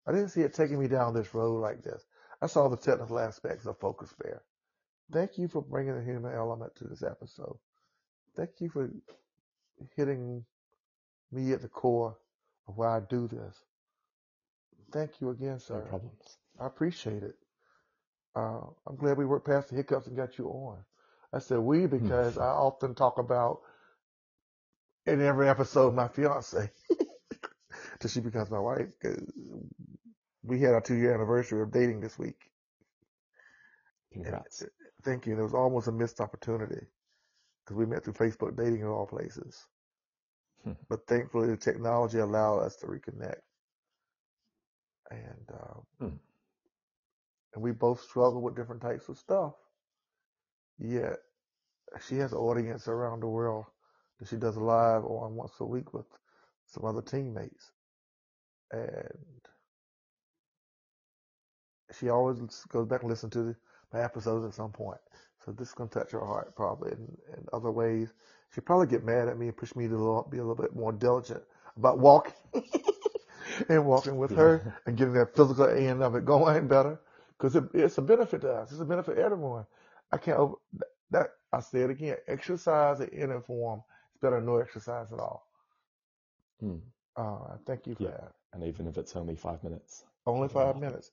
I 0.07 0.11
didn't 0.11 0.29
see 0.29 0.41
it 0.41 0.53
taking 0.53 0.79
me 0.79 0.87
down 0.87 1.13
this 1.13 1.33
road 1.33 1.59
like 1.61 1.83
this. 1.83 2.03
I 2.41 2.47
saw 2.47 2.67
the 2.69 2.77
technical 2.77 3.19
aspects 3.19 3.65
of 3.65 3.79
Focus 3.79 4.13
Bear. 4.21 4.41
Thank 5.11 5.37
you 5.37 5.47
for 5.47 5.61
bringing 5.61 5.95
the 5.95 6.03
human 6.03 6.33
element 6.33 6.75
to 6.77 6.85
this 6.85 7.03
episode. 7.03 7.57
Thank 8.35 8.51
you 8.59 8.69
for 8.69 8.89
hitting 9.95 10.45
me 11.31 11.51
at 11.51 11.61
the 11.61 11.67
core 11.67 12.15
of 12.67 12.77
why 12.77 12.97
I 12.97 12.99
do 13.01 13.27
this. 13.27 13.55
Thank 14.91 15.21
you 15.21 15.29
again, 15.29 15.59
sir. 15.59 15.79
No 15.79 15.81
problems. 15.81 16.37
I 16.59 16.67
appreciate 16.67 17.23
it. 17.23 17.35
Uh, 18.35 18.61
I'm 18.87 18.95
glad 18.95 19.17
we 19.17 19.25
worked 19.25 19.47
past 19.47 19.69
the 19.69 19.75
hiccups 19.75 20.07
and 20.07 20.15
got 20.15 20.37
you 20.37 20.47
on. 20.47 20.77
I 21.33 21.39
said 21.39 21.59
we 21.59 21.85
because 21.85 22.37
I 22.37 22.47
often 22.47 22.95
talk 22.95 23.17
about 23.17 23.61
in 25.05 25.21
every 25.21 25.49
episode 25.49 25.93
my 25.93 26.07
fiance 26.07 26.71
till 27.99 28.09
she 28.09 28.19
becomes 28.19 28.49
my 28.49 28.59
wife. 28.59 28.87
We 30.43 30.61
had 30.61 30.73
our 30.73 30.81
two 30.81 30.95
year 30.95 31.13
anniversary 31.13 31.61
of 31.61 31.71
dating 31.71 32.01
this 32.01 32.19
week. 32.19 32.51
And 34.13 34.43
thank 35.03 35.25
you. 35.27 35.33
And 35.33 35.39
it 35.41 35.43
was 35.43 35.53
almost 35.53 35.87
a 35.87 35.91
missed 35.91 36.21
opportunity 36.21 36.87
because 37.65 37.77
we 37.77 37.85
met 37.85 38.03
through 38.03 38.13
Facebook 38.13 38.57
dating 38.57 38.81
in 38.81 38.87
all 38.87 39.07
places. 39.07 39.67
Hmm. 40.63 40.73
But 40.89 41.07
thankfully, 41.07 41.49
the 41.49 41.57
technology 41.57 42.19
allowed 42.19 42.59
us 42.59 42.75
to 42.77 42.87
reconnect. 42.87 43.41
And 45.11 45.49
um, 45.53 45.83
Hmm. 45.99 46.17
and 47.53 47.63
we 47.63 47.71
both 47.71 48.01
struggle 48.01 48.41
with 48.41 48.55
different 48.55 48.81
types 48.81 49.09
of 49.09 49.17
stuff. 49.17 49.53
Yet 50.79 51.17
she 52.07 52.17
has 52.17 52.33
an 52.33 52.39
audience 52.39 52.87
around 52.87 53.21
the 53.21 53.27
world 53.27 53.65
that 54.19 54.27
she 54.29 54.37
does 54.37 54.57
live 54.57 55.05
on 55.05 55.35
once 55.35 55.53
a 55.59 55.65
week 55.65 55.93
with 55.93 56.07
some 56.67 56.85
other 56.85 57.01
teammates. 57.01 57.71
And 58.71 59.38
she 61.97 62.09
always 62.09 62.39
goes 62.69 62.87
back 62.87 63.01
and 63.01 63.09
listens 63.09 63.33
to 63.33 63.43
the, 63.43 63.55
my 63.93 64.01
episodes 64.03 64.45
at 64.45 64.53
some 64.53 64.71
point. 64.71 64.99
So 65.45 65.51
this 65.51 65.69
is 65.69 65.73
going 65.73 65.89
to 65.89 65.99
touch 65.99 66.11
her 66.11 66.25
heart 66.25 66.55
probably 66.55 66.91
in, 66.91 67.17
in 67.37 67.45
other 67.53 67.71
ways. 67.71 68.09
She'd 68.53 68.65
probably 68.65 68.87
get 68.87 69.03
mad 69.03 69.27
at 69.27 69.37
me 69.37 69.47
and 69.47 69.57
push 69.57 69.75
me 69.75 69.87
to 69.87 69.97
little- 69.97 70.27
be 70.29 70.37
a 70.37 70.43
little 70.43 70.61
bit 70.61 70.75
more 70.75 70.91
diligent 70.91 71.43
about 71.77 71.99
walking 71.99 72.33
and 73.69 73.85
walking 73.85 74.17
with 74.17 74.35
her 74.35 74.75
and 74.85 74.97
getting 74.97 75.13
that 75.13 75.35
physical 75.35 75.65
end 75.69 76.03
of 76.03 76.15
it 76.15 76.25
going 76.25 76.67
better. 76.67 76.99
Because 77.37 77.55
it, 77.55 77.63
it's 77.73 77.97
a 77.97 78.01
benefit 78.01 78.41
to 78.41 78.51
us. 78.51 78.71
It's 78.71 78.81
a 78.81 78.85
benefit 78.85 79.15
to 79.15 79.21
everyone. 79.21 79.65
I 80.11 80.17
can't 80.17 80.37
over, 80.37 80.55
that, 81.11 81.27
I 81.53 81.61
say 81.61 81.81
it 81.81 81.89
again, 81.89 82.17
exercise 82.27 82.99
in 82.99 83.09
any 83.13 83.39
form 83.41 83.81
is 84.13 84.19
better 84.21 84.35
than 84.37 84.45
no 84.45 84.57
exercise 84.57 85.11
at 85.13 85.19
all. 85.19 85.47
Hmm. 86.59 86.77
Uh, 87.15 87.57
thank 87.65 87.87
you 87.87 87.95
for 87.95 88.03
Yeah. 88.03 88.09
that. 88.11 88.33
And 88.53 88.63
even 88.63 88.87
if 88.87 88.97
it's 88.97 89.15
only 89.15 89.35
five 89.35 89.63
minutes. 89.63 90.03
Only 90.25 90.47
five 90.49 90.77
minutes. 90.77 91.11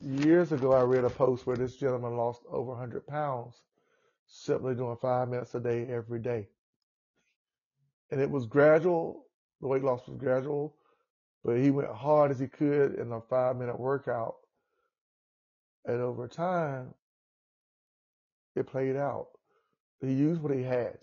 Years 0.00 0.52
ago, 0.52 0.72
I 0.74 0.82
read 0.82 1.04
a 1.04 1.10
post 1.10 1.46
where 1.46 1.56
this 1.56 1.76
gentleman 1.76 2.16
lost 2.16 2.42
over 2.50 2.72
100 2.72 3.06
pounds 3.06 3.62
simply 4.26 4.74
doing 4.74 4.96
five 5.00 5.28
minutes 5.28 5.54
a 5.54 5.60
day 5.60 5.86
every 5.88 6.20
day. 6.20 6.48
And 8.10 8.20
it 8.20 8.30
was 8.30 8.46
gradual. 8.46 9.26
The 9.60 9.68
weight 9.68 9.84
loss 9.84 10.06
was 10.06 10.18
gradual, 10.18 10.76
but 11.44 11.58
he 11.58 11.70
went 11.70 11.90
hard 11.90 12.30
as 12.30 12.38
he 12.38 12.46
could 12.48 12.94
in 12.96 13.12
a 13.12 13.20
five 13.20 13.56
minute 13.56 13.78
workout. 13.80 14.36
And 15.86 16.00
over 16.02 16.28
time, 16.28 16.94
it 18.56 18.66
played 18.66 18.96
out. 18.96 19.28
He 20.00 20.12
used 20.12 20.42
what 20.42 20.54
he 20.54 20.62
had. 20.62 20.98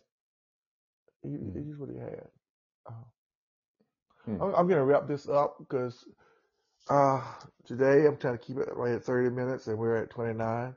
He, 1.23 1.29
he 1.29 1.35
Hmm. 1.51 1.59
used 1.61 1.79
what 1.79 1.89
he 1.89 1.97
had. 1.97 2.27
Uh, 2.87 2.93
Hmm. 4.25 4.37
I'm, 4.39 4.49
I'm 4.55 4.67
going 4.67 4.79
to 4.79 4.85
wrap 4.85 5.07
this 5.07 5.27
up 5.27 5.57
because 5.59 6.05
uh, 6.89 7.21
today 7.65 8.05
I'm 8.07 8.17
trying 8.17 8.37
to 8.37 8.43
keep 8.43 8.57
it 8.57 8.69
right 8.75 8.95
at 8.95 9.03
30 9.03 9.29
minutes 9.31 9.67
and 9.67 9.77
we're 9.77 9.97
at 9.97 10.09
29. 10.11 10.75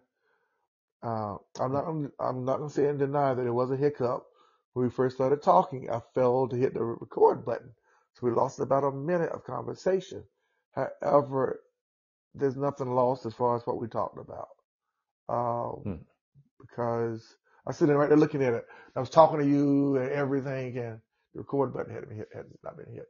Uh, 1.02 1.36
I'm 1.60 1.72
not 1.72 1.86
I'm 2.20 2.44
not 2.44 2.58
going 2.58 2.68
to 2.70 2.74
say 2.74 2.88
and 2.88 2.98
deny 2.98 3.34
that 3.34 3.46
it 3.46 3.52
was 3.52 3.70
a 3.70 3.76
hiccup 3.76 4.26
when 4.72 4.86
we 4.86 4.90
first 4.90 5.16
started 5.16 5.42
talking. 5.42 5.90
I 5.90 6.00
failed 6.14 6.50
to 6.50 6.56
hit 6.56 6.74
the 6.74 6.82
record 6.82 7.44
button, 7.44 7.70
so 8.14 8.26
we 8.26 8.32
lost 8.32 8.60
about 8.60 8.84
a 8.84 8.92
minute 8.92 9.30
of 9.32 9.44
conversation. 9.44 10.24
However, 10.74 11.60
there's 12.34 12.56
nothing 12.56 12.90
lost 12.94 13.26
as 13.26 13.34
far 13.34 13.56
as 13.56 13.66
what 13.66 13.80
we 13.80 13.88
talked 13.88 14.18
about, 14.18 14.48
um, 15.28 15.84
Hmm. 15.84 16.02
because 16.60 17.36
I 17.66 17.70
was 17.70 17.78
sitting 17.78 17.96
right 17.96 18.08
there 18.08 18.18
looking 18.18 18.42
at 18.42 18.54
it. 18.54 18.66
I 18.96 19.00
was 19.00 19.10
talking 19.10 19.38
to 19.40 19.46
you 19.46 19.96
and 19.96 20.10
everything, 20.10 20.76
and 20.78 21.00
the 21.34 21.40
record 21.40 21.72
button 21.74 21.92
hadn't 21.92 22.08
been 22.10 22.18
hit, 22.18 22.28
had 22.34 22.46
not 22.64 22.76
been 22.76 22.92
hit. 22.92 23.08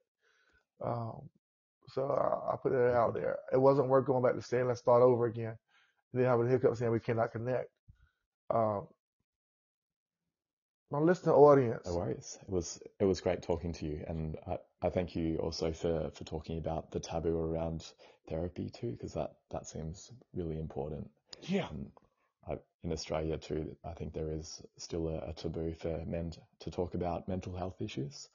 Um, 0.84 1.30
so 1.88 2.02
I, 2.08 2.52
I 2.52 2.56
put 2.56 2.72
it 2.72 2.94
out 2.94 3.14
there. 3.14 3.38
It 3.52 3.60
wasn't 3.60 3.88
worth 3.88 4.06
going 4.06 4.22
back 4.22 4.34
to 4.34 4.42
saying 4.42 4.66
let's 4.66 4.80
start 4.80 5.02
over 5.02 5.26
again. 5.26 5.56
And 6.12 6.22
then 6.22 6.26
have 6.30 6.40
a 6.40 6.46
hiccup 6.48 6.76
saying 6.76 6.92
we 6.92 7.00
cannot 7.00 7.32
connect. 7.32 7.68
Um, 8.52 8.86
my 10.90 10.98
listening 10.98 11.34
audience, 11.34 11.86
No 11.86 11.94
worries. 11.96 12.38
It 12.42 12.48
was 12.48 12.80
it 13.00 13.04
was 13.04 13.20
great 13.20 13.42
talking 13.42 13.72
to 13.74 13.86
you, 13.86 14.04
and 14.06 14.36
I, 14.46 14.58
I 14.82 14.88
thank 14.90 15.16
you 15.16 15.36
also 15.38 15.72
for 15.72 16.10
for 16.10 16.24
talking 16.24 16.58
about 16.58 16.90
the 16.92 17.00
taboo 17.00 17.38
around 17.38 17.84
therapy 18.28 18.70
too, 18.70 18.92
because 18.92 19.14
that 19.14 19.32
that 19.50 19.66
seems 19.66 20.12
really 20.34 20.58
important. 20.58 21.10
yeah, 21.42 21.68
And 21.70 21.90
in 22.84 22.92
Australia 22.92 23.36
too, 23.36 23.76
I 23.84 23.92
think 23.94 24.12
there 24.12 24.30
is 24.30 24.62
still 24.78 25.08
a, 25.08 25.30
a 25.30 25.32
taboo 25.32 25.74
for 25.74 26.04
men 26.06 26.32
to 26.60 26.70
talk 26.70 26.94
about 26.94 27.26
mental 27.26 27.54
health 27.56 27.82
issues. 27.82 28.28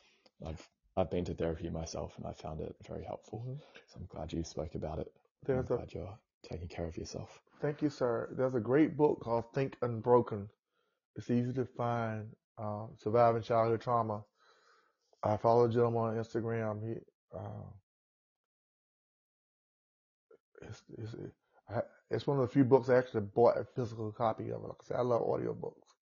I've 0.46 0.70
I've 0.98 1.10
been 1.10 1.26
to 1.26 1.34
therapy 1.34 1.70
myself 1.70 2.18
and 2.18 2.26
I 2.26 2.34
found 2.34 2.62
it 2.62 2.76
very 2.86 3.04
helpful. 3.04 3.44
Mhm. 3.48 3.60
So 3.88 4.00
I'm 4.00 4.06
glad 4.08 4.34
you 4.34 4.44
spoke 4.44 4.76
about 4.76 5.00
it. 5.00 5.12
I'm 5.48 5.60
a 5.60 5.64
glad 5.64 5.94
you're 5.94 6.20
taking 6.44 6.68
care 6.68 6.86
of 6.86 6.98
yourself. 6.98 7.42
thank 7.60 7.82
you, 7.82 7.90
sir. 7.90 8.30
There's 8.32 8.56
a 8.56 8.60
great 8.60 8.98
book 8.98 9.20
called 9.22 9.54
Think 9.54 9.78
Unbroken. 9.82 10.50
It's 11.16 11.30
easy 11.30 11.54
to 11.54 11.66
find. 11.66 12.36
Um, 12.58 12.96
Surviving 12.98 13.42
Childhood 13.42 13.82
Trauma. 13.82 14.24
I 15.24 15.38
follow 15.38 15.68
Jim 15.68 15.96
on 15.96 16.16
Instagram. 16.16 16.82
He 16.84 17.00
uh, 17.36 17.70
it's, 20.64 20.84
it's, 20.98 21.16
I, 21.70 21.82
it's 22.10 22.28
one 22.28 22.40
of 22.40 22.48
the 22.48 22.54
few 22.54 22.64
books 22.64 22.90
I 22.90 22.98
actually 22.98 23.22
bought 23.22 23.58
a 23.58 23.64
physical 23.64 24.12
copy 24.12 24.52
of. 24.52 24.62
Like 24.62 24.72
I 24.82 24.84
said, 24.86 24.98
I 24.98 25.02
love 25.02 25.22
audiobooks. 25.22 25.96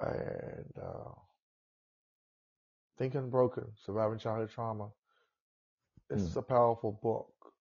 And 0.00 0.72
uh, 0.82 1.12
Think 2.98 3.14
Unbroken, 3.14 3.66
Surviving 3.76 4.18
Childhood 4.18 4.50
Trauma. 4.50 4.92
It's 6.10 6.34
Mm. 6.34 6.36
a 6.36 6.42
powerful 6.42 6.92
book 6.92 7.52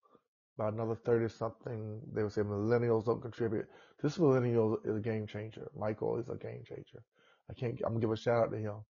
by 0.58 0.70
another 0.70 0.96
30 0.96 1.28
something. 1.30 2.02
They 2.14 2.24
would 2.24 2.32
say 2.32 2.42
millennials 2.44 3.06
don't 3.06 3.22
contribute. 3.22 3.68
This 4.02 4.20
millennial 4.20 4.78
is 4.84 4.98
a 4.98 5.02
game 5.02 5.26
changer. 5.28 5.70
Michael 5.76 6.18
is 6.18 6.30
a 6.30 6.36
game 6.36 6.64
changer. 6.64 7.04
I 7.50 7.54
can't, 7.54 7.74
I'm 7.84 7.94
gonna 7.94 8.00
give 8.02 8.12
a 8.12 8.18
shout 8.18 8.46
out 8.46 8.52
to 8.52 8.58
him 8.58 8.86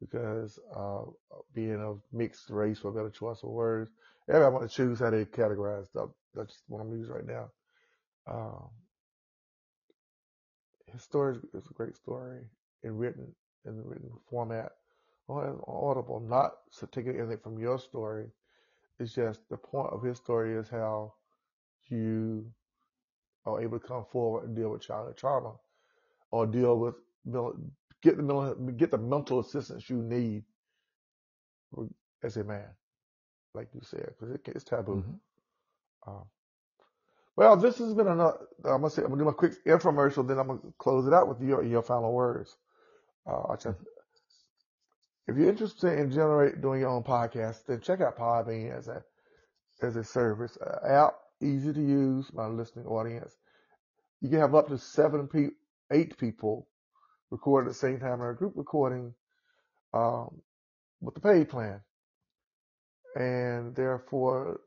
because, 0.00 0.58
uh, 0.74 1.04
being 1.52 1.80
of 1.80 2.02
mixed 2.12 2.50
race 2.50 2.78
for 2.78 2.88
a 2.88 2.92
better 2.92 3.10
choice 3.10 3.42
of 3.42 3.50
words, 3.50 3.90
everybody 4.28 4.54
want 4.54 4.70
to 4.70 4.74
choose 4.74 5.00
how 5.00 5.10
they 5.10 5.24
categorize 5.26 5.86
stuff. 5.88 6.10
That's 6.34 6.62
what 6.68 6.80
I'm 6.80 6.92
using 6.92 7.14
right 7.14 7.26
now. 7.26 7.50
Um, 8.26 8.70
his 10.86 11.02
story 11.02 11.38
is 11.54 11.66
a 11.68 11.74
great 11.74 11.96
story 11.96 12.40
in 12.82 12.96
written, 12.96 13.34
in 13.64 13.76
the 13.76 13.82
written 13.82 14.10
format 14.30 14.72
on 15.28 15.60
Audible, 15.68 16.20
not 16.20 16.52
taking 16.92 17.18
anything 17.18 17.38
from 17.38 17.58
your 17.58 17.78
story. 17.78 18.28
It's 19.00 19.14
just 19.14 19.48
the 19.50 19.56
point 19.58 19.92
of 19.92 20.02
his 20.02 20.18
story 20.18 20.54
is 20.56 20.68
how 20.68 21.14
you 21.90 22.46
are 23.46 23.62
able 23.62 23.78
to 23.80 23.86
come 23.86 24.04
forward 24.12 24.44
and 24.46 24.56
deal 24.56 24.70
with 24.70 24.82
childhood 24.82 25.16
trauma 25.16 25.54
or 26.32 26.46
deal 26.46 26.78
with 26.78 26.94
get 28.02 28.16
the 28.16 28.22
mental 28.22 28.54
get 28.76 28.90
the 28.90 28.98
mental 28.98 29.40
assistance 29.40 29.90
you 29.90 30.02
need 30.02 30.44
as 32.22 32.36
a 32.36 32.44
man, 32.44 32.68
like 33.54 33.68
you 33.74 33.80
said, 33.82 34.06
because 34.18 34.34
it, 34.34 34.42
it's 34.48 34.64
taboo. 34.64 35.04
Mhm. 35.04 35.20
Um, 36.06 36.24
well, 37.36 37.56
this 37.56 37.78
has 37.78 37.94
been 37.94 38.08
another. 38.08 38.38
I'm 38.64 38.82
gonna 38.82 38.90
say 38.90 39.02
I'm 39.02 39.08
gonna 39.10 39.22
do 39.22 39.26
my 39.26 39.32
quick 39.32 39.64
infomercial, 39.64 40.26
then 40.26 40.38
I'm 40.38 40.48
gonna 40.48 40.60
close 40.78 41.06
it 41.06 41.14
out 41.14 41.28
with 41.28 41.40
your 41.42 41.64
your 41.64 41.82
final 41.82 42.12
words. 42.12 42.56
Uh, 43.26 43.42
I 43.52 43.56
just, 43.56 43.78
if 45.28 45.36
you're 45.36 45.50
interested 45.50 45.98
in 45.98 46.10
generate 46.10 46.62
doing 46.62 46.80
your 46.80 46.88
own 46.88 47.02
podcast, 47.04 47.66
then 47.66 47.80
check 47.80 48.00
out 48.00 48.18
Podbean 48.18 48.76
as 48.76 48.88
a 48.88 49.04
as 49.82 49.94
a 49.94 50.02
service 50.02 50.56
uh, 50.60 51.06
app, 51.06 51.14
easy 51.42 51.72
to 51.72 51.80
use. 51.80 52.32
My 52.32 52.46
listening 52.46 52.86
audience, 52.86 53.36
you 54.20 54.30
can 54.30 54.40
have 54.40 54.54
up 54.54 54.68
to 54.68 54.78
seven 54.78 55.28
people, 55.28 55.54
eight 55.92 56.16
people 56.18 56.66
record 57.30 57.66
at 57.66 57.68
the 57.68 57.74
same 57.74 58.00
time 58.00 58.20
in 58.22 58.28
a 58.28 58.34
group 58.34 58.54
recording 58.56 59.14
um, 59.92 60.40
with 61.00 61.14
the 61.14 61.20
paid 61.20 61.50
plan, 61.50 61.80
and 63.14 63.76
therefore 63.76 64.60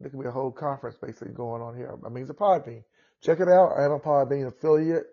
there 0.00 0.08
can 0.08 0.20
be 0.20 0.26
a 0.26 0.32
whole 0.32 0.50
conference 0.50 0.96
basically 0.96 1.34
going 1.34 1.60
on 1.60 1.76
here. 1.76 1.98
I 2.04 2.08
mean, 2.08 2.22
it's 2.22 2.30
a 2.30 2.34
Podbean. 2.34 2.82
Check 3.22 3.40
it 3.40 3.48
out. 3.48 3.72
I 3.76 3.84
am 3.84 3.92
a 3.92 4.00
Podbean 4.00 4.48
affiliate. 4.48 5.04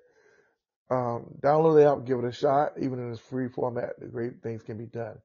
Um, 0.89 1.27
download 1.41 1.75
the 1.77 1.91
app, 1.91 2.05
give 2.07 2.19
it 2.19 2.25
a 2.25 2.33
shot. 2.33 2.73
Even 2.81 2.99
in 2.99 3.11
its 3.11 3.21
free 3.21 3.49
format, 3.49 3.99
the 3.99 4.07
great 4.07 4.41
things 4.43 4.63
can 4.63 4.77
be 4.77 4.87
done. 4.87 5.17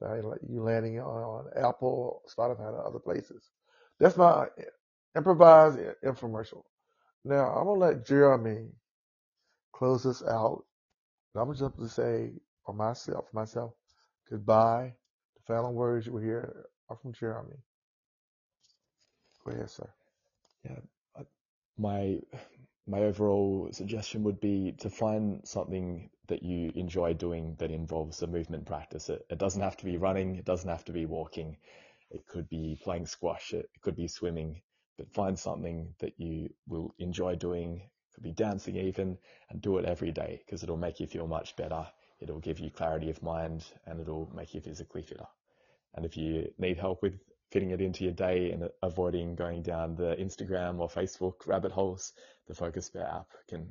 By 0.00 0.18
you 0.18 0.62
landing 0.62 1.00
on, 1.00 1.46
Apple, 1.56 2.22
Spotify, 2.28 2.68
and 2.68 2.78
other 2.78 3.00
places. 3.00 3.50
That's 4.00 4.16
my 4.18 4.46
improvised 5.16 5.78
infomercial. 6.04 6.64
Now 7.24 7.46
I'm 7.50 7.66
gonna 7.66 7.80
let 7.80 8.06
Jeremy 8.06 8.68
close 9.72 10.04
this 10.04 10.22
out. 10.24 10.64
I'm 11.36 11.54
just 11.54 11.94
say 11.94 12.32
for 12.66 12.74
myself, 12.74 13.26
myself, 13.32 13.72
goodbye. 14.30 14.94
The 15.36 15.54
final 15.54 15.72
words 15.74 16.06
you 16.06 16.12
will 16.12 16.22
hear 16.22 16.66
are 16.90 16.96
from 16.96 17.12
Jeremy. 17.12 17.56
Go 19.44 19.52
ahead, 19.52 19.70
sir. 19.70 19.90
Yeah. 20.64 20.76
My 21.78 22.18
my 22.86 23.00
overall 23.00 23.68
suggestion 23.72 24.22
would 24.24 24.40
be 24.40 24.72
to 24.78 24.90
find 24.90 25.40
something 25.46 26.10
that 26.28 26.42
you 26.42 26.72
enjoy 26.74 27.14
doing 27.14 27.54
that 27.58 27.70
involves 27.70 28.22
a 28.22 28.26
movement 28.26 28.66
practice. 28.66 29.08
It, 29.08 29.24
it 29.30 29.38
doesn't 29.38 29.62
have 29.62 29.76
to 29.78 29.84
be 29.84 29.96
running. 29.96 30.36
It 30.36 30.44
doesn't 30.44 30.68
have 30.68 30.84
to 30.86 30.92
be 30.92 31.06
walking. 31.06 31.56
It 32.10 32.26
could 32.26 32.48
be 32.48 32.78
playing 32.82 33.06
squash. 33.06 33.52
It, 33.52 33.70
it 33.74 33.80
could 33.82 33.96
be 33.96 34.08
swimming. 34.08 34.60
But 34.98 35.12
find 35.12 35.38
something 35.38 35.94
that 35.98 36.14
you 36.18 36.50
will 36.68 36.94
enjoy 36.98 37.36
doing. 37.36 37.76
It 37.76 38.14
could 38.14 38.22
be 38.22 38.32
dancing 38.32 38.76
even, 38.76 39.18
and 39.50 39.60
do 39.60 39.78
it 39.78 39.84
every 39.84 40.12
day 40.12 40.42
because 40.44 40.62
it'll 40.62 40.76
make 40.76 41.00
you 41.00 41.06
feel 41.06 41.26
much 41.26 41.56
better. 41.56 41.86
It'll 42.20 42.38
give 42.38 42.60
you 42.60 42.70
clarity 42.70 43.10
of 43.10 43.22
mind, 43.22 43.64
and 43.86 44.00
it'll 44.00 44.30
make 44.34 44.54
you 44.54 44.60
physically 44.60 45.02
fitter. 45.02 45.26
And 45.94 46.04
if 46.04 46.16
you 46.16 46.52
need 46.58 46.78
help 46.78 47.02
with 47.02 47.18
fitting 47.54 47.70
it 47.70 47.80
into 47.80 48.02
your 48.02 48.12
day 48.12 48.50
and 48.50 48.68
avoiding 48.82 49.36
going 49.36 49.62
down 49.62 49.94
the 49.94 50.16
Instagram 50.16 50.80
or 50.80 50.88
Facebook 50.88 51.46
rabbit 51.46 51.70
holes, 51.70 52.12
the 52.48 52.54
Focus 52.54 52.90
Bear 52.90 53.06
app 53.06 53.28
can 53.48 53.64